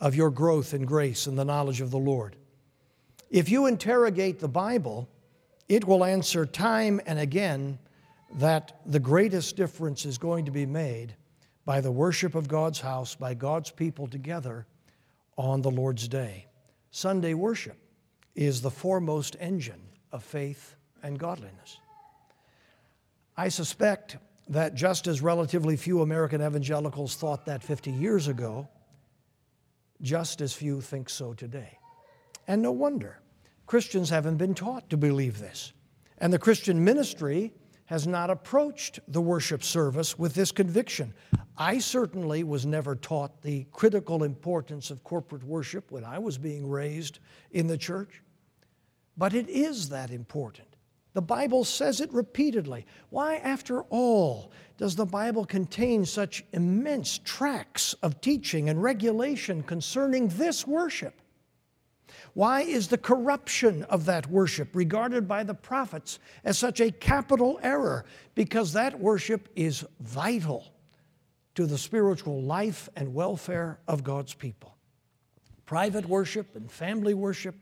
of 0.00 0.14
your 0.14 0.30
growth 0.30 0.72
in 0.72 0.86
grace 0.86 1.26
and 1.26 1.38
the 1.38 1.44
knowledge 1.44 1.80
of 1.80 1.90
the 1.90 1.98
Lord. 1.98 2.36
If 3.30 3.50
you 3.50 3.66
interrogate 3.66 4.38
the 4.38 4.48
Bible, 4.48 5.08
it 5.68 5.86
will 5.86 6.04
answer 6.04 6.46
time 6.46 7.00
and 7.04 7.18
again 7.18 7.78
that 8.36 8.80
the 8.86 9.00
greatest 9.00 9.56
difference 9.56 10.06
is 10.06 10.18
going 10.18 10.44
to 10.44 10.50
be 10.50 10.66
made 10.66 11.14
by 11.64 11.80
the 11.80 11.92
worship 11.92 12.34
of 12.34 12.48
God's 12.48 12.80
house, 12.80 13.14
by 13.14 13.34
God's 13.34 13.70
people 13.70 14.06
together 14.06 14.66
on 15.36 15.62
the 15.62 15.70
Lord's 15.70 16.08
day. 16.08 16.46
Sunday 16.90 17.34
worship 17.34 17.76
is 18.34 18.60
the 18.60 18.70
foremost 18.70 19.36
engine 19.40 19.82
of 20.12 20.22
faith 20.22 20.76
and 21.02 21.18
godliness. 21.18 21.78
I 23.36 23.48
suspect 23.48 24.16
that 24.48 24.74
just 24.74 25.06
as 25.06 25.22
relatively 25.22 25.76
few 25.76 26.02
American 26.02 26.42
evangelicals 26.42 27.14
thought 27.14 27.46
that 27.46 27.62
50 27.62 27.90
years 27.90 28.28
ago, 28.28 28.68
just 30.00 30.40
as 30.40 30.52
few 30.52 30.80
think 30.80 31.08
so 31.08 31.32
today. 31.32 31.78
And 32.46 32.60
no 32.60 32.72
wonder. 32.72 33.20
Christians 33.66 34.10
haven't 34.10 34.36
been 34.36 34.54
taught 34.54 34.90
to 34.90 34.96
believe 34.96 35.38
this. 35.38 35.72
And 36.18 36.32
the 36.32 36.38
Christian 36.38 36.84
ministry 36.84 37.52
has 37.86 38.06
not 38.06 38.30
approached 38.30 39.00
the 39.08 39.20
worship 39.20 39.62
service 39.62 40.18
with 40.18 40.34
this 40.34 40.52
conviction. 40.52 41.14
I 41.56 41.78
certainly 41.78 42.42
was 42.42 42.66
never 42.66 42.96
taught 42.96 43.42
the 43.42 43.66
critical 43.72 44.24
importance 44.24 44.90
of 44.90 45.04
corporate 45.04 45.44
worship 45.44 45.90
when 45.90 46.04
I 46.04 46.18
was 46.18 46.38
being 46.38 46.68
raised 46.68 47.18
in 47.50 47.66
the 47.66 47.78
church, 47.78 48.22
but 49.16 49.34
it 49.34 49.48
is 49.48 49.90
that 49.90 50.10
important. 50.10 50.71
The 51.14 51.22
Bible 51.22 51.64
says 51.64 52.00
it 52.00 52.12
repeatedly. 52.12 52.86
Why, 53.10 53.36
after 53.36 53.82
all, 53.82 54.50
does 54.78 54.96
the 54.96 55.04
Bible 55.06 55.44
contain 55.44 56.06
such 56.06 56.44
immense 56.52 57.18
tracts 57.18 57.94
of 58.02 58.20
teaching 58.20 58.68
and 58.68 58.82
regulation 58.82 59.62
concerning 59.62 60.28
this 60.28 60.66
worship? 60.66 61.20
Why 62.34 62.62
is 62.62 62.88
the 62.88 62.98
corruption 62.98 63.82
of 63.84 64.06
that 64.06 64.26
worship 64.26 64.74
regarded 64.74 65.28
by 65.28 65.44
the 65.44 65.54
prophets 65.54 66.18
as 66.44 66.58
such 66.58 66.80
a 66.80 66.90
capital 66.90 67.60
error? 67.62 68.06
Because 68.34 68.72
that 68.72 68.98
worship 68.98 69.48
is 69.54 69.84
vital 70.00 70.72
to 71.54 71.66
the 71.66 71.76
spiritual 71.76 72.40
life 72.42 72.88
and 72.96 73.14
welfare 73.14 73.80
of 73.86 74.02
God's 74.02 74.32
people. 74.32 74.76
Private 75.66 76.06
worship 76.06 76.56
and 76.56 76.70
family 76.70 77.12
worship, 77.12 77.54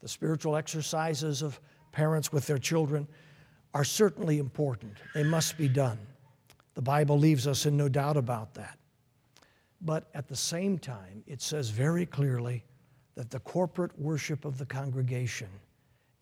the 0.00 0.08
spiritual 0.08 0.56
exercises 0.56 1.42
of 1.42 1.60
parents 1.92 2.32
with 2.32 2.46
their 2.46 2.58
children, 2.58 3.06
are 3.74 3.84
certainly 3.84 4.38
important. 4.38 4.94
They 5.14 5.22
must 5.22 5.56
be 5.56 5.68
done. 5.68 5.98
The 6.74 6.82
Bible 6.82 7.18
leaves 7.18 7.46
us 7.46 7.66
in 7.66 7.76
no 7.76 7.88
doubt 7.88 8.16
about 8.16 8.54
that. 8.54 8.78
But 9.80 10.08
at 10.14 10.28
the 10.28 10.36
same 10.36 10.78
time, 10.78 11.22
it 11.26 11.42
says 11.42 11.70
very 11.70 12.06
clearly 12.06 12.64
that 13.14 13.30
the 13.30 13.40
corporate 13.40 13.98
worship 13.98 14.44
of 14.44 14.58
the 14.58 14.66
congregation 14.66 15.48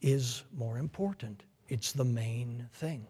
is 0.01 0.45
more 0.57 0.79
important. 0.79 1.45
It's 1.69 1.93
the 1.93 2.05
main 2.05 2.69
thing. 2.73 3.07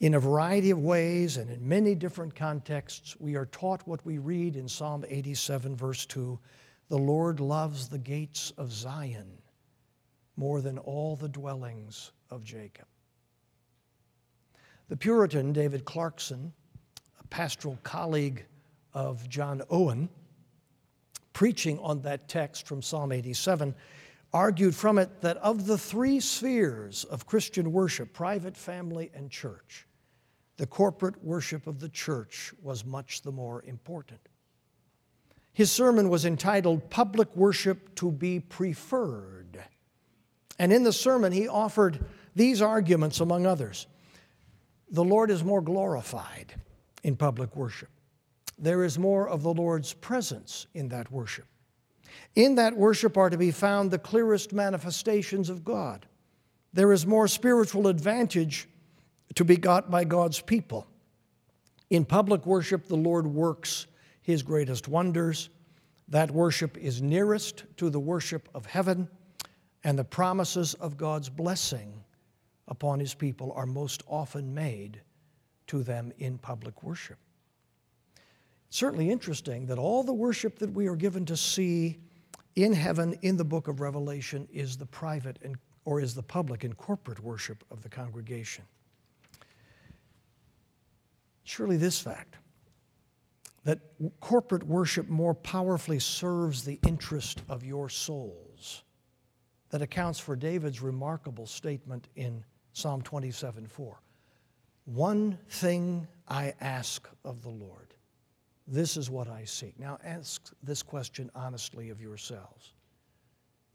In 0.00 0.14
a 0.14 0.20
variety 0.20 0.70
of 0.70 0.80
ways 0.80 1.36
and 1.36 1.50
in 1.50 1.66
many 1.66 1.94
different 1.94 2.34
contexts, 2.34 3.16
we 3.18 3.34
are 3.36 3.46
taught 3.46 3.86
what 3.86 4.04
we 4.04 4.18
read 4.18 4.56
in 4.56 4.68
Psalm 4.68 5.04
87, 5.08 5.76
verse 5.76 6.04
2 6.06 6.38
The 6.88 6.98
Lord 6.98 7.40
loves 7.40 7.88
the 7.88 7.98
gates 7.98 8.52
of 8.58 8.72
Zion 8.72 9.38
more 10.36 10.60
than 10.60 10.78
all 10.78 11.16
the 11.16 11.28
dwellings 11.28 12.12
of 12.30 12.44
Jacob. 12.44 12.86
The 14.88 14.96
Puritan 14.96 15.52
David 15.52 15.84
Clarkson, 15.84 16.52
a 17.20 17.26
pastoral 17.28 17.78
colleague 17.82 18.44
of 18.94 19.28
John 19.28 19.62
Owen, 19.70 20.08
preaching 21.32 21.78
on 21.80 22.02
that 22.02 22.28
text 22.28 22.66
from 22.66 22.82
Psalm 22.82 23.12
87, 23.12 23.74
argued 24.32 24.74
from 24.74 24.98
it 24.98 25.20
that 25.22 25.36
of 25.38 25.66
the 25.66 25.78
three 25.78 26.20
spheres 26.20 27.04
of 27.04 27.26
Christian 27.26 27.72
worship 27.72 28.12
private, 28.12 28.56
family, 28.56 29.10
and 29.14 29.30
church 29.30 29.86
the 30.56 30.66
corporate 30.66 31.22
worship 31.22 31.66
of 31.66 31.80
the 31.80 31.88
church 31.88 32.52
was 32.62 32.84
much 32.84 33.22
the 33.22 33.32
more 33.32 33.62
important. 33.64 34.20
His 35.52 35.70
sermon 35.70 36.08
was 36.08 36.24
entitled 36.24 36.90
Public 36.90 37.34
Worship 37.36 37.94
to 37.96 38.10
be 38.10 38.40
Preferred. 38.40 39.45
And 40.58 40.72
in 40.72 40.82
the 40.82 40.92
sermon, 40.92 41.32
he 41.32 41.48
offered 41.48 42.04
these 42.34 42.62
arguments, 42.62 43.20
among 43.20 43.46
others. 43.46 43.86
The 44.90 45.04
Lord 45.04 45.30
is 45.30 45.42
more 45.42 45.62
glorified 45.62 46.54
in 47.02 47.16
public 47.16 47.56
worship 47.56 47.88
there 48.58 48.84
is 48.84 48.98
more 48.98 49.28
of 49.28 49.42
the 49.42 49.52
Lord's 49.52 49.92
presence 49.92 50.66
in 50.74 50.88
that 50.88 51.10
worship. 51.10 51.46
In 52.34 52.54
that 52.54 52.76
worship 52.76 53.16
are 53.16 53.30
to 53.30 53.36
be 53.36 53.50
found 53.50 53.90
the 53.90 53.98
clearest 53.98 54.52
manifestations 54.52 55.50
of 55.50 55.64
God. 55.64 56.06
There 56.72 56.92
is 56.92 57.06
more 57.06 57.28
spiritual 57.28 57.86
advantage 57.86 58.68
to 59.34 59.44
be 59.44 59.56
got 59.56 59.90
by 59.90 60.04
God's 60.04 60.40
people. 60.40 60.86
In 61.90 62.04
public 62.04 62.46
worship, 62.46 62.86
the 62.86 62.96
Lord 62.96 63.26
works 63.26 63.86
his 64.22 64.42
greatest 64.42 64.88
wonders. 64.88 65.50
That 66.08 66.30
worship 66.30 66.76
is 66.78 67.02
nearest 67.02 67.64
to 67.76 67.90
the 67.90 68.00
worship 68.00 68.48
of 68.54 68.66
heaven, 68.66 69.08
and 69.86 69.96
the 69.96 70.04
promises 70.04 70.74
of 70.74 70.96
God's 70.96 71.28
blessing 71.30 72.02
upon 72.66 72.98
his 72.98 73.14
people 73.14 73.52
are 73.52 73.66
most 73.66 74.02
often 74.08 74.52
made 74.52 75.00
to 75.68 75.84
them 75.84 76.12
in 76.18 76.38
public 76.38 76.82
worship 76.82 77.18
It's 78.66 78.76
certainly 78.76 79.10
interesting 79.10 79.66
that 79.66 79.78
all 79.78 80.02
the 80.02 80.12
worship 80.12 80.58
that 80.58 80.72
we 80.72 80.88
are 80.88 80.96
given 80.96 81.24
to 81.26 81.36
see 81.36 81.98
in 82.56 82.72
heaven 82.72 83.16
in 83.22 83.36
the 83.36 83.44
book 83.44 83.68
of 83.68 83.80
Revelation 83.80 84.48
is 84.52 84.76
the 84.76 84.86
private 84.86 85.38
and, 85.42 85.54
or 85.84 86.00
is 86.00 86.16
the 86.16 86.22
public 86.22 86.64
and 86.64 86.76
corporate 86.76 87.20
worship 87.20 87.62
of 87.70 87.84
the 87.84 87.88
congregation. 87.88 88.64
Surely, 91.44 91.76
this 91.76 92.00
fact 92.00 92.34
that 93.62 93.78
corporate 94.18 94.64
worship 94.64 95.08
more 95.08 95.34
powerfully 95.34 96.00
serves 96.00 96.64
the 96.64 96.80
interest 96.84 97.42
of 97.48 97.62
your 97.62 97.88
souls 97.88 98.45
that 99.70 99.82
accounts 99.82 100.18
for 100.18 100.36
David's 100.36 100.80
remarkable 100.80 101.46
statement 101.46 102.08
in 102.16 102.44
Psalm 102.72 103.02
27 103.02 103.66
4. 103.66 104.00
One 104.84 105.38
thing 105.48 106.06
I 106.28 106.54
ask 106.60 107.08
of 107.24 107.42
the 107.42 107.50
Lord 107.50 107.96
this 108.68 108.96
is 108.96 109.10
what 109.10 109.28
I 109.28 109.44
seek. 109.44 109.78
Now 109.78 109.98
ask 110.04 110.52
this 110.62 110.82
question 110.82 111.30
honestly 111.34 111.90
of 111.90 112.00
yourselves. 112.00 112.72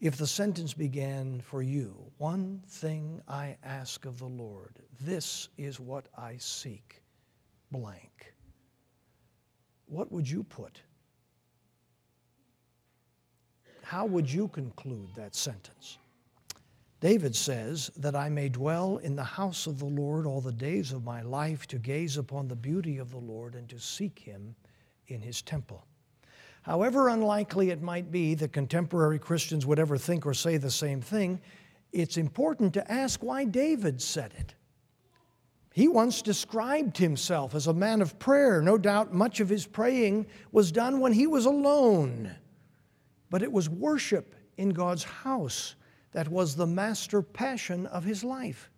If 0.00 0.16
the 0.16 0.26
sentence 0.26 0.74
began 0.74 1.40
for 1.40 1.62
you, 1.62 1.94
one 2.18 2.60
thing 2.66 3.22
I 3.28 3.56
ask 3.62 4.04
of 4.04 4.18
the 4.18 4.26
Lord, 4.26 4.80
this 5.00 5.48
is 5.56 5.78
what 5.78 6.08
I 6.18 6.36
seek, 6.38 7.02
blank, 7.70 8.34
what 9.86 10.10
would 10.10 10.28
you 10.28 10.42
put? 10.42 10.82
How 13.82 14.06
would 14.06 14.30
you 14.30 14.48
conclude 14.48 15.08
that 15.16 15.34
sentence? 15.34 15.98
David 17.00 17.34
says, 17.34 17.90
That 17.96 18.14
I 18.14 18.28
may 18.28 18.48
dwell 18.48 18.98
in 18.98 19.16
the 19.16 19.24
house 19.24 19.66
of 19.66 19.78
the 19.78 19.86
Lord 19.86 20.24
all 20.24 20.40
the 20.40 20.52
days 20.52 20.92
of 20.92 21.04
my 21.04 21.22
life, 21.22 21.66
to 21.68 21.78
gaze 21.78 22.16
upon 22.16 22.48
the 22.48 22.56
beauty 22.56 22.98
of 22.98 23.10
the 23.10 23.18
Lord 23.18 23.54
and 23.54 23.68
to 23.68 23.78
seek 23.78 24.20
him 24.20 24.54
in 25.08 25.20
his 25.20 25.42
temple. 25.42 25.84
However 26.62 27.08
unlikely 27.08 27.70
it 27.70 27.82
might 27.82 28.12
be 28.12 28.34
that 28.36 28.52
contemporary 28.52 29.18
Christians 29.18 29.66
would 29.66 29.80
ever 29.80 29.98
think 29.98 30.24
or 30.24 30.32
say 30.32 30.56
the 30.56 30.70
same 30.70 31.00
thing, 31.00 31.40
it's 31.90 32.16
important 32.16 32.72
to 32.74 32.90
ask 32.90 33.22
why 33.22 33.44
David 33.44 34.00
said 34.00 34.32
it. 34.38 34.54
He 35.74 35.88
once 35.88 36.22
described 36.22 36.98
himself 36.98 37.54
as 37.54 37.66
a 37.66 37.74
man 37.74 38.00
of 38.00 38.18
prayer. 38.18 38.62
No 38.62 38.78
doubt 38.78 39.12
much 39.12 39.40
of 39.40 39.48
his 39.48 39.66
praying 39.66 40.26
was 40.52 40.70
done 40.70 41.00
when 41.00 41.12
he 41.12 41.26
was 41.26 41.46
alone. 41.46 42.34
But 43.32 43.42
it 43.42 43.50
was 43.50 43.70
worship 43.70 44.34
in 44.58 44.68
God's 44.68 45.04
house 45.04 45.74
that 46.12 46.28
was 46.28 46.54
the 46.54 46.66
master 46.66 47.22
passion 47.22 47.86
of 47.86 48.04
his 48.04 48.22
life. 48.22 48.70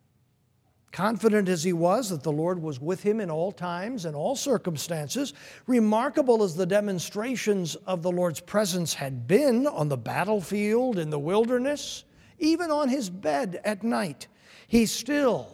Confident 0.93 1.49
as 1.49 1.65
he 1.65 1.73
was 1.73 2.11
that 2.11 2.23
the 2.23 2.31
Lord 2.31 2.63
was 2.63 2.81
with 2.81 3.03
him 3.03 3.21
in 3.21 3.33
all 3.33 3.51
times 3.51 4.05
and 4.05 4.15
all 4.15 4.37
circumstances, 4.37 5.35
remarkable 5.67 6.45
as 6.45 6.55
the 6.55 6.67
demonstrations 6.67 7.75
of 7.75 8.03
the 8.03 8.13
Lord's 8.13 8.39
presence 8.39 8.95
had 8.95 9.27
been 9.27 9.67
on 9.67 9.89
the 9.89 9.97
battlefield, 9.97 11.01
in 11.01 11.11
the 11.11 11.19
wilderness, 11.19 12.05
even 12.39 12.71
on 12.71 12.89
his 12.89 13.11
bed 13.11 13.61
at 13.65 13.83
night, 13.83 14.29
he 14.69 14.87
still 14.87 15.53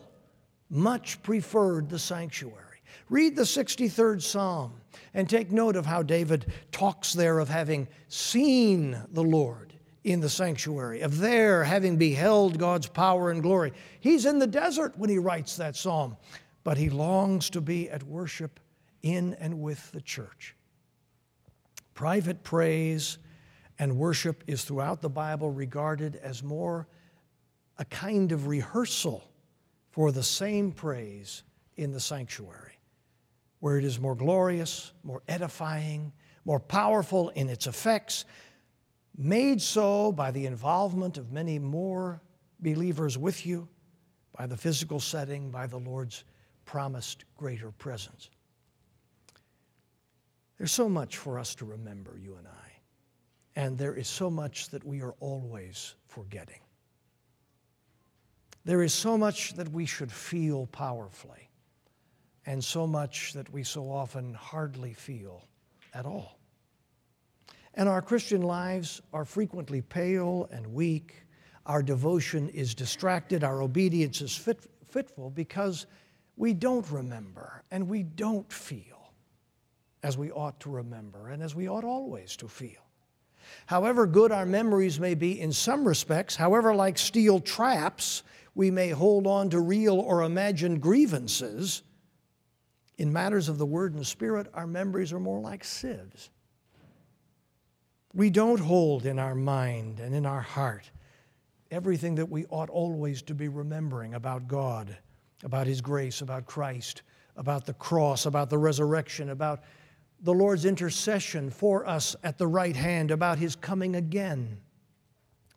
much 0.69 1.23
preferred 1.23 1.89
the 1.89 1.99
sanctuary. 1.99 2.83
Read 3.09 3.35
the 3.35 3.45
63rd 3.45 4.21
Psalm 4.21 4.80
and 5.15 5.29
take 5.29 5.51
note 5.51 5.77
of 5.77 5.87
how 5.87 6.03
David 6.03 6.47
talks 6.73 7.13
there 7.13 7.39
of 7.39 7.49
having 7.49 7.89
seen 8.09 9.01
the 9.11 9.23
Lord 9.23 9.73
in 10.03 10.21
the 10.21 10.29
sanctuary, 10.29 11.03
of 11.03 11.19
there 11.19 11.65
having 11.65 11.97
beheld 11.97 12.59
God's 12.59 12.87
power 12.87 13.31
and 13.31 13.43
glory. 13.43 13.73
He's 14.01 14.25
in 14.25 14.39
the 14.39 14.47
desert 14.47 14.97
when 14.97 15.11
he 15.11 15.19
writes 15.19 15.57
that 15.57 15.77
psalm, 15.77 16.17
but 16.65 16.79
he 16.79 16.89
longs 16.89 17.51
to 17.51 17.61
be 17.61 17.91
at 17.91 18.03
worship 18.03 18.61
in 19.03 19.35
and 19.35 19.61
with 19.61 19.93
the 19.93 20.01
church. 20.01 20.55
Private 21.95 22.43
praise 22.43 23.19
and 23.79 23.97
worship 23.97 24.45
is 24.47 24.65
throughout 24.65 25.01
the 25.01 25.11
Bible 25.11 25.51
regarded 25.51 26.17
as 26.17 26.43
more 26.43 26.87
a 27.79 27.85
kind 27.87 28.33
of 28.33 28.47
rehearsal 28.47 29.25
for 29.91 30.13
the 30.13 30.23
same 30.23 30.71
praise 30.71 31.43
in 31.77 31.93
the 31.93 32.01
sanctuary, 32.01 32.70
where 33.61 33.79
it 33.79 33.85
is 33.85 34.01
more 34.01 34.15
glorious, 34.15 34.93
more 35.05 35.23
edifying, 35.29 36.13
more 36.45 36.61
powerful 36.61 37.29
in 37.31 37.49
its 37.49 37.67
effects, 37.67 38.25
made 39.17 39.61
so 39.61 40.11
by 40.13 40.31
the 40.31 40.47
involvement 40.47 41.19
of 41.19 41.31
many 41.31 41.59
more 41.59 42.21
believers 42.59 43.19
with 43.19 43.47
you, 43.47 43.69
by 44.37 44.47
the 44.47 44.57
physical 44.57 44.99
setting, 44.99 45.51
by 45.51 45.67
the 45.67 45.79
Lord's 45.79 46.25
promised 46.65 47.25
greater 47.37 47.71
presence. 47.73 48.31
There's 50.57 50.73
so 50.73 50.89
much 50.89 51.19
for 51.19 51.39
us 51.39 51.55
to 51.57 51.65
remember, 51.65 52.19
you 52.19 52.37
and 52.37 52.47
I, 52.47 53.61
and 53.61 53.77
there 53.77 53.95
is 53.95 54.09
so 54.09 54.31
much 54.31 54.71
that 54.71 54.85
we 54.85 55.03
are 55.03 55.15
always 55.21 55.95
forgetting. 56.07 56.61
There 58.65 58.83
is 58.83 58.95
so 58.95 59.19
much 59.19 59.55
that 59.55 59.69
we 59.71 59.85
should 59.85 60.13
feel 60.13 60.67
powerfully, 60.67 61.50
and 62.47 62.63
so 62.63 62.87
much 62.87 63.33
that 63.35 63.53
we 63.53 63.63
so 63.63 63.91
often 63.91 64.35
hardly 64.35 64.93
feel 64.93 65.45
at 65.95 66.07
all. 66.07 66.39
And 67.75 67.89
our 67.89 68.03
Christian 68.03 68.43
lives 68.43 69.01
are 69.13 69.25
frequently 69.25 69.81
pale 69.81 70.49
and 70.51 70.67
weak. 70.67 71.25
Our 71.67 71.83
devotion 71.83 72.49
is 72.49 72.75
distracted. 72.75 73.45
Our 73.45 73.63
obedience 73.63 74.21
is 74.21 74.37
fit, 74.37 74.67
fitful 74.89 75.31
because 75.31 75.87
we 76.37 76.55
don't 76.55 76.91
remember 76.91 77.63
and 77.71 77.89
we 77.89 78.03
don't 78.03 78.51
feel 78.53 79.13
as 80.03 80.17
we 80.17 80.31
ought 80.31 80.59
to 80.61 80.71
remember 80.71 81.29
and 81.29 81.43
as 81.43 81.55
we 81.55 81.69
ought 81.69 81.85
always 81.85 82.37
to 82.37 82.49
feel. 82.49 82.81
However 83.67 84.07
good 84.07 84.33
our 84.33 84.47
memories 84.47 84.99
may 84.99 85.15
be 85.15 85.41
in 85.41 85.53
some 85.53 85.87
respects, 85.87 86.37
however 86.37 86.75
like 86.75 86.99
steel 86.99 87.41
traps 87.41 88.23
we 88.55 88.71
may 88.71 88.91
hold 88.91 89.27
on 89.27 89.51
to 89.51 89.61
real 89.61 90.01
or 90.01 90.23
imagined 90.23 90.81
grievances, 90.81 91.83
in 93.01 93.11
matters 93.11 93.49
of 93.49 93.57
the 93.57 93.65
word 93.65 93.95
and 93.95 94.07
spirit, 94.07 94.47
our 94.53 94.67
memories 94.67 95.11
are 95.11 95.19
more 95.19 95.41
like 95.41 95.65
sieves. 95.65 96.29
We 98.13 98.29
don't 98.29 98.61
hold 98.61 99.07
in 99.07 99.19
our 99.19 99.35
mind 99.35 100.01
and 100.01 100.15
in 100.15 100.27
our 100.27 100.43
heart 100.43 100.91
everything 101.71 102.17
that 102.17 102.29
we 102.29 102.45
ought 102.51 102.69
always 102.69 103.23
to 103.23 103.35
be 103.35 103.49
remembering 103.49 104.13
about 104.13 104.47
God, 104.47 104.99
about 105.43 105.67
His 105.67 105.81
grace, 105.81 106.21
about 106.21 106.45
Christ, 106.45 107.01
about 107.37 107.65
the 107.65 107.73
cross, 107.73 108.27
about 108.27 108.51
the 108.51 108.59
resurrection, 108.59 109.31
about 109.31 109.63
the 110.21 110.35
Lord's 110.35 110.67
intercession 110.67 111.49
for 111.49 111.89
us 111.89 112.15
at 112.23 112.37
the 112.37 112.47
right 112.47 112.77
hand, 112.77 113.11
about 113.11 113.39
His 113.39 113.57
coming 113.57 113.97
again. 113.97 114.61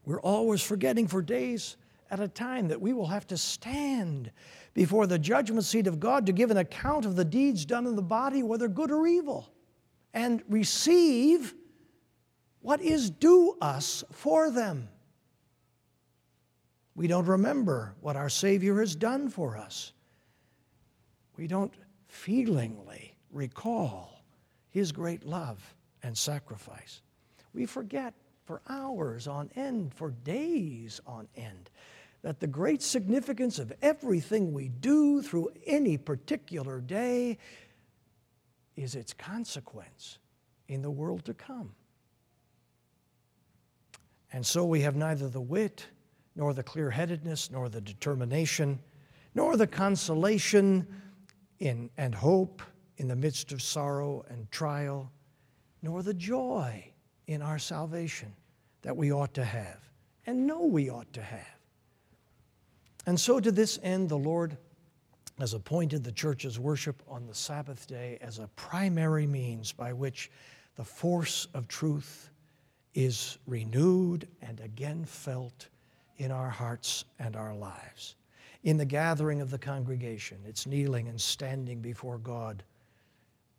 We're 0.06 0.22
always 0.22 0.62
forgetting 0.62 1.10
for 1.10 1.22
days 1.22 1.76
at 2.14 2.20
a 2.20 2.28
time 2.28 2.68
that 2.68 2.80
we 2.80 2.94
will 2.94 3.08
have 3.08 3.26
to 3.26 3.36
stand 3.36 4.32
before 4.76 5.08
the 5.08 5.18
judgment 5.18 5.66
seat 5.66 5.88
of 5.88 6.00
God 6.00 6.28
to 6.28 6.32
give 6.32 6.52
an 6.52 6.58
account 6.58 7.08
of 7.08 7.16
the 7.16 7.26
deeds 7.26 7.66
done 7.66 7.88
in 7.88 7.96
the 7.96 8.04
body, 8.04 8.44
whether 8.44 8.68
good 8.68 8.92
or 8.92 9.08
evil, 9.08 9.52
and 10.14 10.44
receive 10.48 11.56
what 12.62 12.82
is 12.82 13.10
due 13.10 13.58
us 13.60 14.04
for 14.12 14.52
them. 14.52 14.90
We 16.94 17.08
don't 17.08 17.26
remember 17.26 17.96
what 18.00 18.16
our 18.16 18.30
Savior 18.30 18.80
has 18.80 18.96
done 18.96 19.28
for 19.28 19.58
us. 19.58 19.92
We 21.36 21.48
don't 21.48 21.74
feelingly 22.06 23.18
recall 23.32 24.24
His 24.70 24.92
great 24.92 25.26
love 25.26 25.74
and 26.04 26.16
sacrifice. 26.16 27.02
We 27.56 27.66
forget 27.66 28.14
for 28.46 28.62
hours 28.70 29.28
on 29.28 29.50
end, 29.56 29.96
for 29.96 30.12
days 30.12 31.02
on 31.08 31.28
end, 31.36 31.72
that 32.24 32.40
the 32.40 32.48
great 32.48 32.82
significance 32.82 33.60
of 33.60 33.72
everything 33.82 34.54
we 34.54 34.70
do 34.70 35.22
through 35.22 35.50
any 35.66 35.98
particular 35.98 36.80
day 36.80 37.38
is 38.76 38.96
its 38.96 39.14
consequence 39.14 40.18
in 40.70 40.82
the 40.82 40.90
world 40.90 41.26
to 41.26 41.34
come. 41.34 41.76
And 44.32 44.44
so 44.44 44.66
we 44.66 44.82
have 44.82 44.96
neither 44.96 45.30
the 45.30 45.42
wit, 45.42 45.86
nor 46.36 46.54
the 46.54 46.64
clear 46.64 46.90
headedness, 46.90 47.52
nor 47.52 47.70
the 47.70 47.82
determination, 47.82 48.80
nor 49.36 49.58
the 49.58 49.68
consolation 49.68 50.88
in, 51.60 51.90
and 51.98 52.16
hope 52.16 52.64
in 52.98 53.08
the 53.08 53.16
midst 53.16 53.52
of 53.52 53.62
sorrow 53.62 54.26
and 54.30 54.50
trial, 54.50 55.12
nor 55.82 56.02
the 56.02 56.14
joy 56.14 56.84
in 57.28 57.42
our 57.42 57.60
salvation 57.60 58.34
that 58.82 58.96
we 58.96 59.12
ought 59.12 59.34
to 59.34 59.44
have 59.44 59.78
and 60.26 60.48
know 60.48 60.62
we 60.62 60.90
ought 60.90 61.12
to 61.14 61.22
have. 61.22 61.63
And 63.06 63.20
so, 63.20 63.40
to 63.40 63.52
this 63.52 63.80
end, 63.84 64.10
the 64.10 64.18
Lord 64.18 64.58
has 65.40 65.54
appointed 65.54 66.04
the 66.04 66.12
church's 66.12 66.60
worship 66.60 67.02
on 67.08 67.26
the 67.26 67.34
Sabbath 67.34 67.88
day 67.88 68.18
as 68.22 68.40
a 68.40 68.48
primary 68.56 69.28
means 69.28 69.72
by 69.72 69.92
which 69.92 70.32
the 70.76 70.84
force 70.84 71.48
of 71.54 71.68
truth 71.68 72.30
is 72.94 73.38
renewed 73.48 74.28
and 74.42 74.60
again 74.60 75.04
felt 75.06 75.68
in 76.18 76.32
our 76.32 76.50
hearts 76.50 77.06
and 77.20 77.36
our 77.36 77.56
lives. 77.56 78.16
In 78.64 78.78
the 78.78 78.86
gathering 78.86 79.42
of 79.42 79.52
the 79.52 79.58
congregation, 79.58 80.38
it's 80.46 80.66
kneeling 80.66 81.10
and 81.10 81.20
standing 81.20 81.82
before 81.82 82.18
God. 82.18 82.64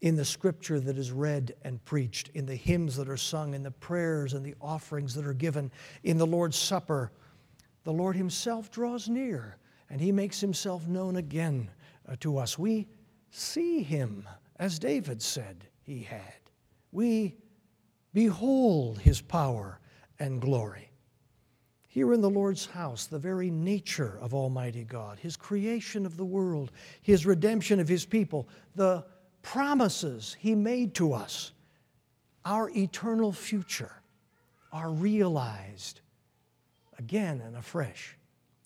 In 0.00 0.16
the 0.16 0.24
scripture 0.24 0.80
that 0.80 0.96
is 0.96 1.12
read 1.12 1.54
and 1.62 1.84
preached, 1.84 2.30
in 2.34 2.46
the 2.46 2.54
hymns 2.54 2.96
that 2.96 3.08
are 3.08 3.16
sung, 3.16 3.54
in 3.54 3.62
the 3.62 3.70
prayers 3.70 4.32
and 4.32 4.44
the 4.44 4.54
offerings 4.60 5.14
that 5.14 5.26
are 5.26 5.34
given, 5.34 5.70
in 6.04 6.16
the 6.16 6.26
Lord's 6.26 6.56
Supper, 6.56 7.10
the 7.84 7.92
Lord 7.92 8.16
Himself 8.16 8.70
draws 8.70 9.08
near 9.08 9.56
and 9.88 10.00
He 10.00 10.12
makes 10.12 10.40
Himself 10.40 10.88
known 10.88 11.16
again 11.16 11.70
uh, 12.08 12.16
to 12.20 12.38
us. 12.38 12.58
We 12.58 12.88
see 13.30 13.82
Him, 13.82 14.28
as 14.56 14.78
David 14.78 15.22
said 15.22 15.66
He 15.82 16.02
had. 16.02 16.50
We 16.92 17.36
Behold 18.14 19.00
his 19.00 19.20
power 19.20 19.80
and 20.20 20.40
glory. 20.40 20.88
Here 21.88 22.12
in 22.12 22.20
the 22.20 22.30
Lord's 22.30 22.64
house, 22.64 23.06
the 23.06 23.18
very 23.18 23.50
nature 23.50 24.18
of 24.20 24.34
Almighty 24.34 24.84
God, 24.84 25.18
his 25.18 25.36
creation 25.36 26.06
of 26.06 26.16
the 26.16 26.24
world, 26.24 26.70
his 27.02 27.26
redemption 27.26 27.80
of 27.80 27.88
his 27.88 28.04
people, 28.04 28.48
the 28.76 29.04
promises 29.42 30.36
he 30.38 30.54
made 30.54 30.94
to 30.94 31.12
us, 31.12 31.52
our 32.44 32.70
eternal 32.70 33.32
future, 33.32 33.92
are 34.72 34.90
realized 34.90 36.00
again 36.98 37.40
and 37.40 37.56
afresh 37.56 38.16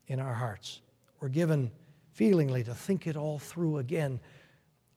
in 0.06 0.20
our 0.20 0.34
hearts. 0.34 0.80
We're 1.20 1.28
given 1.28 1.70
feelingly 2.12 2.64
to 2.64 2.74
think 2.74 3.06
it 3.06 3.16
all 3.16 3.38
through 3.38 3.78
again 3.78 4.20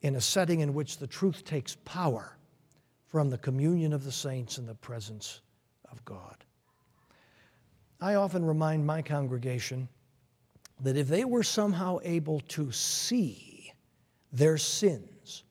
in 0.01 0.15
a 0.15 0.21
setting 0.21 0.61
in 0.61 0.73
which 0.73 0.97
the 0.97 1.07
truth 1.07 1.45
takes 1.45 1.75
power 1.85 2.37
from 3.07 3.29
the 3.29 3.37
communion 3.37 3.93
of 3.93 4.03
the 4.03 4.11
saints 4.11 4.57
in 4.57 4.65
the 4.65 4.75
presence 4.75 5.41
of 5.91 6.03
God. 6.05 6.35
I 7.99 8.15
often 8.15 8.43
remind 8.43 8.85
my 8.85 9.01
congregation 9.01 9.87
that 10.79 10.97
if 10.97 11.07
they 11.07 11.25
were 11.25 11.43
somehow 11.43 11.99
able 12.03 12.39
to 12.39 12.71
see 12.71 13.71
their 14.33 14.57
sins 14.57 15.43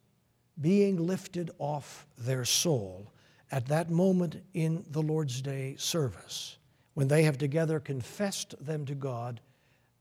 being 0.61 1.07
lifted 1.07 1.51
off 1.59 2.07
their 2.19 2.45
soul 2.45 3.12
at 3.53 3.66
that 3.66 3.90
moment 3.90 4.43
in 4.55 4.85
the 4.90 5.03
Lord's 5.03 5.40
Day 5.40 5.77
service, 5.79 6.59
when 7.01 7.09
they 7.09 7.23
have 7.23 7.39
together 7.39 7.81
confessed 7.81 8.55
them 8.63 8.85
to 8.85 8.95
God 8.95 9.41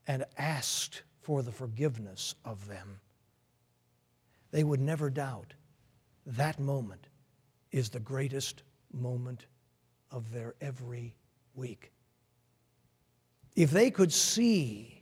and 0.05 0.25
asked 0.37 1.03
for 1.21 1.41
the 1.41 1.51
forgiveness 1.53 2.35
of 2.43 2.67
them, 2.67 2.99
they 4.51 4.65
would 4.65 4.81
never 4.81 5.09
doubt 5.09 5.53
that 6.25 6.59
moment 6.59 7.07
is 7.71 7.89
the 7.89 8.01
greatest 8.01 8.63
moment 8.91 9.45
of 10.11 10.33
their 10.33 10.55
every 10.59 11.15
week. 11.55 11.93
If 13.55 13.71
they 13.71 13.91
could 13.91 14.11
see, 14.11 15.01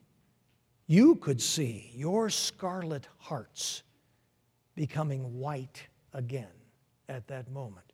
you 0.86 1.16
could 1.16 1.42
see 1.42 1.92
your 1.96 2.30
scarlet 2.30 3.08
hearts 3.18 3.82
becoming 4.76 5.40
white 5.40 5.82
again 6.14 6.62
at 7.10 7.28
that 7.30 7.50
moment, 7.50 7.92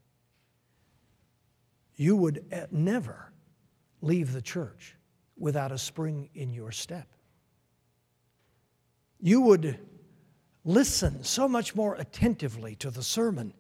you 1.95 2.17
would 2.17 2.43
eh, 2.51 2.65
never 2.69 3.29
leave 4.03 4.33
the 4.33 4.41
church 4.41 4.95
without 5.37 5.71
a 5.71 5.77
spring 5.77 6.29
in 6.35 6.53
your 6.53 6.71
step. 6.71 7.07
You 9.19 9.41
would 9.41 9.79
listen 10.65 11.23
so 11.23 11.47
much 11.47 11.75
more 11.75 11.95
attentively 11.95 12.75
to 12.75 12.91
the 12.91 13.03
sermon 13.03 13.53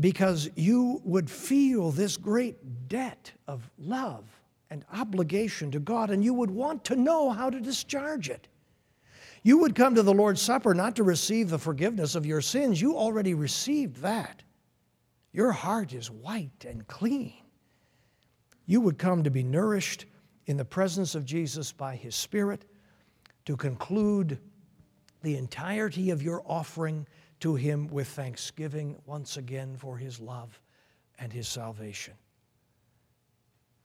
because 0.00 0.50
you 0.56 1.00
would 1.04 1.30
feel 1.30 1.90
this 1.90 2.16
great 2.16 2.88
debt 2.88 3.32
of 3.46 3.70
love 3.78 4.24
and 4.70 4.84
obligation 4.92 5.70
to 5.70 5.78
God, 5.78 6.10
and 6.10 6.24
you 6.24 6.34
would 6.34 6.50
want 6.50 6.84
to 6.86 6.96
know 6.96 7.30
how 7.30 7.48
to 7.48 7.60
discharge 7.60 8.28
it. 8.28 8.48
You 9.44 9.58
would 9.58 9.76
come 9.76 9.94
to 9.94 10.02
the 10.02 10.12
Lord's 10.12 10.42
Supper 10.42 10.74
not 10.74 10.96
to 10.96 11.04
receive 11.04 11.50
the 11.50 11.58
forgiveness 11.58 12.14
of 12.14 12.26
your 12.26 12.40
sins, 12.40 12.80
you 12.80 12.96
already 12.96 13.34
received 13.34 13.98
that. 13.98 14.42
Your 15.32 15.52
heart 15.52 15.92
is 15.92 16.10
white 16.10 16.64
and 16.66 16.86
clean. 16.88 17.43
You 18.66 18.80
would 18.80 18.98
come 18.98 19.24
to 19.24 19.30
be 19.30 19.42
nourished 19.42 20.06
in 20.46 20.56
the 20.56 20.64
presence 20.64 21.14
of 21.14 21.24
Jesus 21.24 21.72
by 21.72 21.96
His 21.96 22.14
Spirit, 22.14 22.64
to 23.44 23.56
conclude 23.56 24.38
the 25.22 25.36
entirety 25.36 26.10
of 26.10 26.22
your 26.22 26.42
offering 26.46 27.06
to 27.40 27.54
Him 27.54 27.88
with 27.88 28.08
thanksgiving 28.08 28.96
once 29.06 29.36
again 29.36 29.76
for 29.76 29.96
His 29.96 30.20
love 30.20 30.60
and 31.18 31.32
His 31.32 31.48
salvation. 31.48 32.14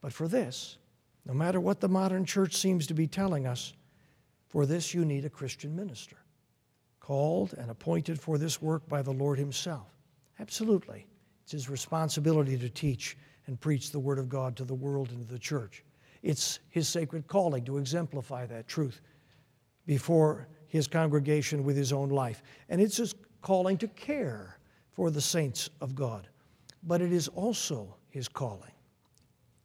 But 0.01 0.14
for 0.14 0.28
this, 0.28 0.78
no 1.26 1.34
matter 1.34 1.60
what 1.60 1.82
the 1.82 1.89
modern 1.89 2.26
church 2.26 2.56
seems 2.56 2.88
to 2.88 2.93
be 2.93 3.08
telling 3.08 3.45
us, 3.45 3.74
for 4.47 4.66
this 4.66 4.93
you 4.93 5.06
need 5.06 5.26
a 5.26 5.30
Christian 5.30 5.76
minister, 5.76 6.18
called 6.99 7.54
and 7.58 7.70
appointed 7.70 8.20
for 8.20 8.38
this 8.38 8.62
work 8.62 8.88
by 8.88 9.01
the 9.01 9.12
Lord 9.12 9.38
Himself. 9.38 9.88
Absolutely. 10.39 11.06
It's 11.43 11.51
His 11.51 11.70
responsibility 11.70 12.58
to 12.58 12.70
teach 12.70 13.18
and 13.50 13.60
preach 13.60 13.91
the 13.91 14.00
Word 14.00 14.20
of 14.20 14.30
God 14.30 14.56
to 14.58 14.64
the 14.64 14.76
world 14.76 15.10
and 15.10 15.20
to 15.20 15.34
the 15.34 15.39
church. 15.39 15.84
It's 16.22 16.60
His 16.70 16.88
sacred 16.88 17.28
calling 17.28 17.66
to 17.66 17.80
exemplify 17.80 18.45
that 18.45 18.68
truth 18.68 19.02
before 19.88 20.47
His 20.68 20.88
congregation 20.88 21.64
with 21.64 21.76
His 21.76 21.91
own 21.91 22.10
life. 22.10 22.43
And 22.70 22.80
it's 22.80 22.97
His 22.97 23.16
calling 23.41 23.76
to 23.80 23.88
care 23.88 24.60
for 24.91 25.10
the 25.10 25.20
saints 25.20 25.70
of 25.82 25.95
God, 25.95 26.28
but 26.84 27.02
it 27.02 27.12
is 27.12 27.28
also 27.30 27.95
his 28.10 28.28
calling, 28.28 28.74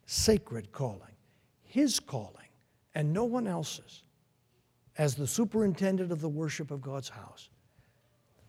sacred 0.06 0.72
calling, 0.72 1.14
his 1.62 2.00
calling, 2.00 2.48
and 2.94 3.12
no 3.12 3.24
one 3.24 3.46
else's, 3.46 4.04
as 4.96 5.14
the 5.14 5.26
superintendent 5.26 6.10
of 6.10 6.20
the 6.20 6.28
worship 6.28 6.70
of 6.70 6.80
God's 6.80 7.08
house, 7.08 7.50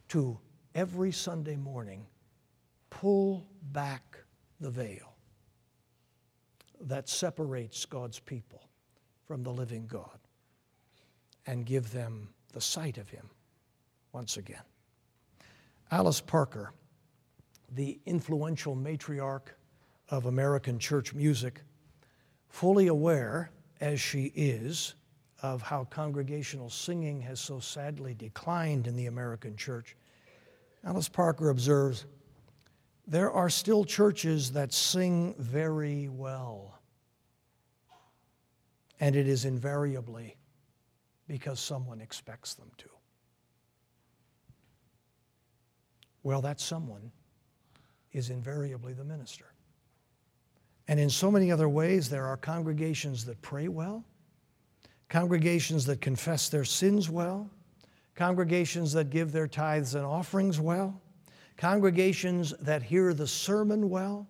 to 0.09 0.37
every 0.75 1.11
Sunday 1.11 1.55
morning 1.55 2.05
pull 2.89 3.47
back 3.71 4.19
the 4.61 4.69
veil 4.69 5.14
that 6.85 7.09
separates 7.09 7.85
God's 7.85 8.19
people 8.19 8.69
from 9.27 9.43
the 9.43 9.51
living 9.51 9.87
God 9.87 10.19
and 11.47 11.65
give 11.65 11.91
them 11.91 12.29
the 12.53 12.61
sight 12.61 12.97
of 12.97 13.09
Him 13.09 13.29
once 14.13 14.37
again. 14.37 14.61
Alice 15.91 16.21
Parker, 16.21 16.71
the 17.71 17.99
influential 18.05 18.75
matriarch 18.75 19.49
of 20.09 20.25
American 20.25 20.79
church 20.79 21.13
music, 21.13 21.61
fully 22.49 22.87
aware 22.87 23.51
as 23.81 23.99
she 23.99 24.31
is 24.35 24.95
of 25.41 25.61
how 25.61 25.83
congregational 25.85 26.69
singing 26.69 27.19
has 27.21 27.39
so 27.39 27.59
sadly 27.59 28.13
declined 28.13 28.87
in 28.87 28.95
the 28.95 29.07
American 29.07 29.55
church, 29.55 29.95
Alice 30.83 31.09
Parker 31.09 31.49
observes 31.49 32.05
there 33.07 33.31
are 33.31 33.49
still 33.49 33.83
churches 33.83 34.51
that 34.53 34.73
sing 34.73 35.35
very 35.37 36.09
well. 36.09 36.79
And 38.99 39.15
it 39.15 39.27
is 39.27 39.45
invariably 39.45 40.37
because 41.27 41.59
someone 41.59 42.01
expects 42.01 42.53
them 42.53 42.71
to. 42.77 42.89
Well, 46.23 46.41
that 46.41 46.59
someone 46.59 47.11
is 48.11 48.29
invariably 48.29 48.93
the 48.93 49.03
minister. 49.03 49.45
And 50.87 50.99
in 50.99 51.09
so 51.09 51.29
many 51.29 51.51
other 51.51 51.69
ways, 51.69 52.09
there 52.09 52.25
are 52.25 52.37
congregations 52.37 53.25
that 53.25 53.41
pray 53.41 53.67
well, 53.67 54.03
congregations 55.09 55.85
that 55.85 56.01
confess 56.01 56.49
their 56.49 56.65
sins 56.65 57.09
well, 57.09 57.49
congregations 58.15 58.93
that 58.93 59.09
give 59.09 59.31
their 59.31 59.47
tithes 59.47 59.93
and 59.93 60.05
offerings 60.05 60.59
well, 60.59 61.01
congregations 61.57 62.53
that 62.61 62.83
hear 62.83 63.13
the 63.13 63.27
sermon 63.27 63.89
well, 63.89 64.27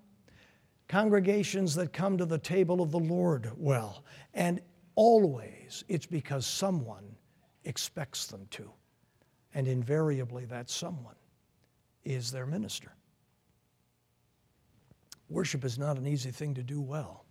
congregations 0.88 1.76
that 1.76 1.93
come 1.93 2.17
to 2.17 2.26
the 2.26 2.38
table 2.38 2.82
of 2.82 2.91
the 2.91 2.99
Lord 2.99 3.51
well. 3.57 4.03
And 4.34 4.61
always 4.95 5.84
it's 5.88 6.05
because 6.05 6.45
someone 6.45 7.15
expects 7.63 8.28
them 8.28 8.47
to. 8.51 8.71
And 9.53 9.67
invariably, 9.67 10.45
that 10.45 10.69
someone 10.69 11.15
is 12.03 12.32
their 12.32 12.45
minister. 12.45 12.91
Worship 15.30 15.65
is 15.65 15.80
not 15.80 15.97
an 15.97 16.05
easy 16.05 16.30
thing 16.30 16.53
to 16.55 16.63
do 16.63 16.82
well. 16.82 17.26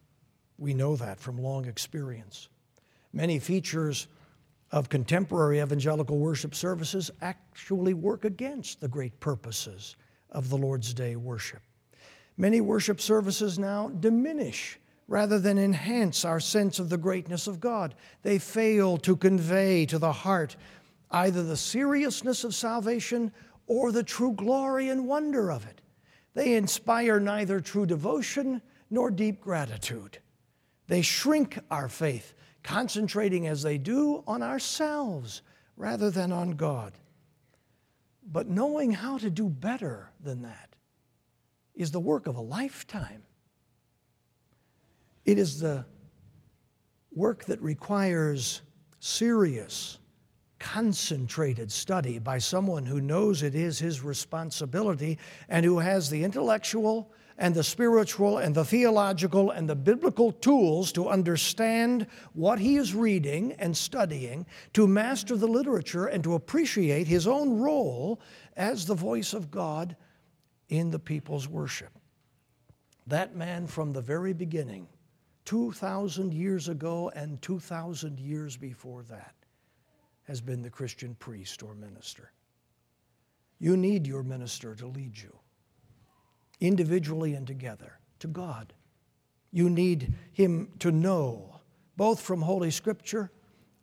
We 0.58 0.74
know 0.74 0.96
that 0.96 1.20
from 1.20 1.38
long 1.38 1.66
experience. 1.66 2.48
Many 3.12 3.38
features 3.38 4.08
of 4.74 4.88
contemporary 4.88 5.60
evangelical 5.60 6.18
worship 6.18 6.52
services 6.52 7.08
actually 7.22 7.94
work 7.94 8.24
against 8.24 8.80
the 8.80 8.88
great 8.88 9.20
purposes 9.20 9.94
of 10.30 10.50
the 10.50 10.56
Lord's 10.56 10.92
Day 10.92 11.14
worship. 11.14 11.62
Many 12.36 12.60
worship 12.60 13.00
services 13.00 13.56
now 13.56 13.90
diminish 14.00 14.80
rather 15.06 15.38
than 15.38 15.58
enhance 15.58 16.24
our 16.24 16.40
sense 16.40 16.80
of 16.80 16.90
the 16.90 16.98
greatness 16.98 17.46
of 17.46 17.60
God. 17.60 17.94
They 18.22 18.40
fail 18.40 18.96
to 18.98 19.14
convey 19.14 19.86
to 19.86 19.98
the 20.00 20.10
heart 20.10 20.56
either 21.12 21.44
the 21.44 21.56
seriousness 21.56 22.42
of 22.42 22.52
salvation 22.52 23.30
or 23.68 23.92
the 23.92 24.02
true 24.02 24.32
glory 24.32 24.88
and 24.88 25.06
wonder 25.06 25.52
of 25.52 25.64
it. 25.66 25.82
They 26.34 26.54
inspire 26.54 27.20
neither 27.20 27.60
true 27.60 27.86
devotion 27.86 28.60
nor 28.90 29.12
deep 29.12 29.40
gratitude. 29.40 30.18
They 30.88 31.02
shrink 31.02 31.60
our 31.70 31.88
faith, 31.88 32.34
concentrating 32.64 33.46
as 33.46 33.62
they 33.62 33.78
do 33.78 34.24
on 34.26 34.42
ourselves 34.42 35.42
rather 35.76 36.10
than 36.10 36.32
on 36.32 36.52
God. 36.52 36.94
But 38.26 38.48
knowing 38.48 38.90
how 38.90 39.18
to 39.18 39.30
do 39.30 39.48
better 39.48 40.10
than 40.20 40.42
that 40.42 40.74
is 41.74 41.90
the 41.90 42.00
work 42.00 42.26
of 42.26 42.36
a 42.36 42.40
lifetime. 42.40 43.22
It 45.24 45.38
is 45.38 45.60
the 45.60 45.84
work 47.12 47.44
that 47.44 47.60
requires 47.60 48.62
serious, 48.98 49.98
concentrated 50.58 51.70
study 51.70 52.18
by 52.18 52.38
someone 52.38 52.86
who 52.86 53.00
knows 53.00 53.42
it 53.42 53.54
is 53.54 53.78
his 53.78 54.02
responsibility 54.02 55.18
and 55.48 55.64
who 55.66 55.78
has 55.78 56.08
the 56.08 56.24
intellectual 56.24 57.12
and 57.36 57.54
the 57.54 57.64
spiritual 57.64 58.38
and 58.38 58.54
the 58.54 58.64
theological 58.64 59.50
and 59.50 59.68
the 59.68 59.74
biblical 59.74 60.30
tools 60.30 60.92
to 60.92 61.08
understand 61.08 62.06
what 62.32 62.58
he 62.58 62.76
is 62.76 62.94
reading 62.94 63.52
and 63.58 63.76
studying, 63.76 64.46
to 64.72 64.86
master 64.86 65.36
the 65.36 65.46
literature, 65.46 66.06
and 66.06 66.22
to 66.22 66.34
appreciate 66.34 67.06
his 67.08 67.26
own 67.26 67.58
role 67.58 68.20
as 68.56 68.86
the 68.86 68.94
voice 68.94 69.32
of 69.32 69.50
God 69.50 69.96
in 70.68 70.90
the 70.90 70.98
people's 70.98 71.48
worship. 71.48 71.90
That 73.06 73.36
man 73.36 73.66
from 73.66 73.92
the 73.92 74.00
very 74.00 74.32
beginning, 74.32 74.88
2,000 75.44 76.32
years 76.32 76.68
ago 76.68 77.10
and 77.14 77.42
2,000 77.42 78.18
years 78.18 78.56
before 78.56 79.02
that, 79.04 79.34
has 80.22 80.40
been 80.40 80.62
the 80.62 80.70
Christian 80.70 81.14
priest 81.16 81.62
or 81.62 81.74
minister. 81.74 82.32
You 83.58 83.76
need 83.76 84.06
your 84.06 84.22
minister 84.22 84.74
to 84.76 84.86
lead 84.86 85.18
you, 85.18 85.36
individually 86.60 87.34
and 87.34 87.46
together, 87.46 87.98
to 88.20 88.26
God. 88.26 88.72
You 89.50 89.70
need 89.70 90.14
him 90.32 90.68
to 90.80 90.90
know, 90.90 91.60
both 91.96 92.20
from 92.20 92.42
Holy 92.42 92.70
Scripture 92.70 93.30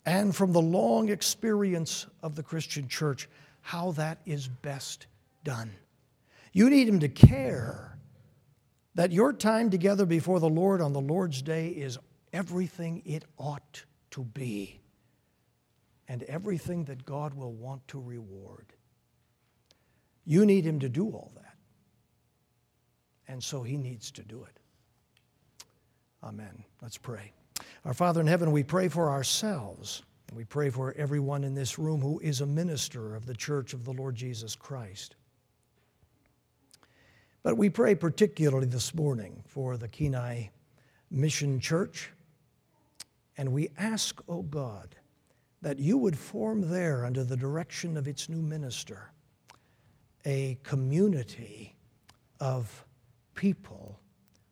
and 0.05 0.35
from 0.35 0.51
the 0.51 0.61
long 0.61 1.09
experience 1.09 2.07
of 2.23 2.35
the 2.35 2.43
Christian 2.43 2.87
church, 2.87 3.29
how 3.61 3.91
that 3.91 4.19
is 4.25 4.47
best 4.47 5.07
done. 5.43 5.71
You 6.53 6.69
need 6.69 6.87
him 6.87 6.99
to 6.99 7.09
care 7.09 7.97
that 8.95 9.11
your 9.11 9.31
time 9.31 9.69
together 9.69 10.05
before 10.05 10.39
the 10.39 10.49
Lord 10.49 10.81
on 10.81 10.93
the 10.93 11.01
Lord's 11.01 11.41
day 11.41 11.69
is 11.69 11.97
everything 12.33 13.01
it 13.05 13.23
ought 13.37 13.85
to 14.11 14.23
be 14.23 14.81
and 16.07 16.23
everything 16.23 16.83
that 16.85 17.05
God 17.05 17.33
will 17.33 17.53
want 17.53 17.87
to 17.87 17.99
reward. 17.99 18.73
You 20.25 20.45
need 20.45 20.65
Him 20.65 20.81
to 20.81 20.89
do 20.89 21.07
all 21.07 21.31
that. 21.35 21.40
And 23.31 23.41
so 23.41 23.63
He 23.63 23.77
needs 23.77 24.11
to 24.11 24.23
do 24.23 24.43
it. 24.43 24.59
Amen. 26.21 26.65
Let's 26.81 26.97
pray. 26.97 27.31
Our 27.85 27.93
Father 27.93 28.19
in 28.19 28.27
heaven, 28.27 28.51
we 28.51 28.61
pray 28.61 28.89
for 28.89 29.09
ourselves. 29.09 30.03
And 30.27 30.37
we 30.37 30.43
pray 30.43 30.69
for 30.69 30.93
everyone 30.97 31.45
in 31.45 31.55
this 31.55 31.79
room 31.79 32.01
who 32.01 32.19
is 32.19 32.41
a 32.41 32.45
minister 32.45 33.15
of 33.15 33.25
the 33.25 33.33
church 33.33 33.73
of 33.73 33.85
the 33.85 33.93
Lord 33.93 34.15
Jesus 34.15 34.53
Christ. 34.53 35.15
But 37.41 37.57
we 37.57 37.69
pray 37.69 37.95
particularly 37.95 38.67
this 38.67 38.93
morning 38.93 39.43
for 39.47 39.77
the 39.77 39.87
Kenai 39.87 40.49
Mission 41.09 41.61
Church. 41.61 42.11
And 43.37 43.53
we 43.53 43.69
ask, 43.77 44.19
O 44.27 44.39
oh 44.39 44.41
God, 44.41 44.93
that 45.61 45.79
you 45.79 45.97
would 45.97 46.17
form 46.17 46.69
there, 46.69 47.05
under 47.05 47.23
the 47.23 47.37
direction 47.37 47.95
of 47.95 48.09
its 48.09 48.27
new 48.27 48.41
minister, 48.41 49.11
a 50.25 50.57
community 50.63 51.77
of 52.41 52.85
people 53.35 53.99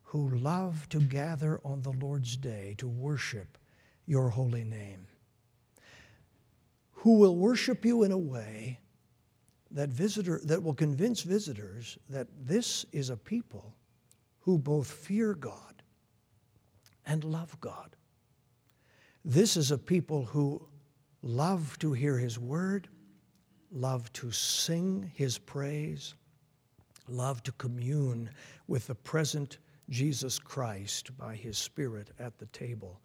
who 0.04 0.30
love 0.30 0.90
to 0.90 1.00
gather 1.00 1.60
on 1.64 1.82
the 1.82 1.92
Lord's 1.92 2.36
day 2.36 2.76
to 2.80 2.88
worship 2.88 3.58
your 4.06 4.30
holy 4.30 4.64
name, 4.64 5.06
who 6.92 7.20
will 7.20 7.36
worship 7.36 7.86
you 7.86 8.04
in 8.04 8.12
a 8.12 8.18
way 8.18 8.80
that 9.72 9.90
visitor 9.90 10.42
that 10.46 10.64
will 10.64 10.74
convince 10.74 11.22
visitors 11.22 11.98
that 12.10 12.28
this 12.42 12.86
is 12.92 13.10
a 13.10 13.18
people 13.18 13.76
who 14.40 14.58
both 14.58 14.90
fear 14.90 15.36
God 15.36 15.84
and 17.06 17.24
love 17.24 17.60
God. 17.60 17.96
This 19.24 19.58
is 19.58 19.72
a 19.72 19.78
people 19.78 20.26
who 20.26 20.66
love 21.22 21.78
to 21.80 21.94
hear 21.94 22.18
His 22.18 22.40
word, 22.40 22.88
love 23.72 24.12
to 24.14 24.32
sing 24.32 25.12
His 25.14 25.38
praise, 25.38 26.16
love 27.12 27.44
to 27.44 27.52
commune 27.54 28.30
with 28.68 28.88
the 28.88 28.96
present 28.96 29.58
Jesus 29.90 30.40
Christ 30.40 31.18
by 31.18 31.36
His 31.36 31.58
Spirit 31.58 32.10
at 32.20 32.38
the 32.38 32.46
table 32.48 33.00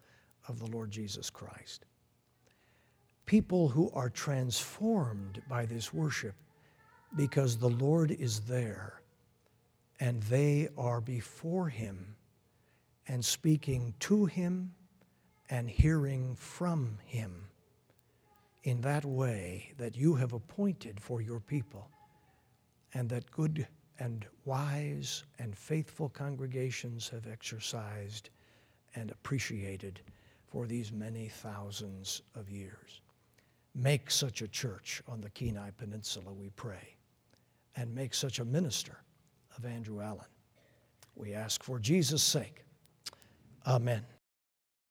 of 0.47 0.59
the 0.59 0.67
Lord 0.67 0.91
Jesus 0.91 1.29
Christ. 1.29 1.85
People 3.25 3.67
who 3.67 3.89
are 3.91 4.09
transformed 4.09 5.41
by 5.49 5.65
this 5.65 5.93
worship 5.93 6.35
because 7.15 7.57
the 7.57 7.69
Lord 7.69 8.11
is 8.11 8.41
there 8.41 9.01
and 9.99 10.21
they 10.23 10.69
are 10.77 11.01
before 11.01 11.69
Him 11.69 12.15
and 13.07 13.23
speaking 13.23 13.93
to 14.01 14.25
Him 14.25 14.73
and 15.49 15.69
hearing 15.69 16.35
from 16.35 16.97
Him 17.05 17.45
in 18.65 18.81
that 18.81 19.05
way 19.05 19.71
that 19.77 19.95
you 19.95 20.15
have 20.15 20.33
appointed 20.33 20.99
for 20.99 21.21
your 21.21 21.39
people, 21.39 21.87
and 22.95 23.07
that 23.09 23.29
good 23.29 23.67
and 23.99 24.25
wise 24.45 25.23
and 25.39 25.57
faithful 25.57 26.09
congregations 26.09 27.09
have 27.09 27.27
exercised 27.27 28.29
and 28.95 29.11
appreciated 29.11 30.01
for 30.47 30.67
these 30.67 30.91
many 30.91 31.27
thousands 31.27 32.21
of 32.35 32.49
years. 32.49 33.01
Make 33.73 34.09
such 34.09 34.41
a 34.41 34.47
church 34.47 35.01
on 35.07 35.19
the 35.21 35.29
Kenai 35.29 35.71
Peninsula, 35.77 36.31
we 36.31 36.49
pray, 36.51 36.95
and 37.75 37.93
make 37.93 38.13
such 38.13 38.39
a 38.39 38.45
minister 38.45 38.97
of 39.57 39.65
Andrew 39.65 40.01
Allen. 40.01 40.25
We 41.15 41.33
ask 41.33 41.63
for 41.63 41.79
Jesus' 41.79 42.23
sake. 42.23 42.63
Amen. 43.67 44.05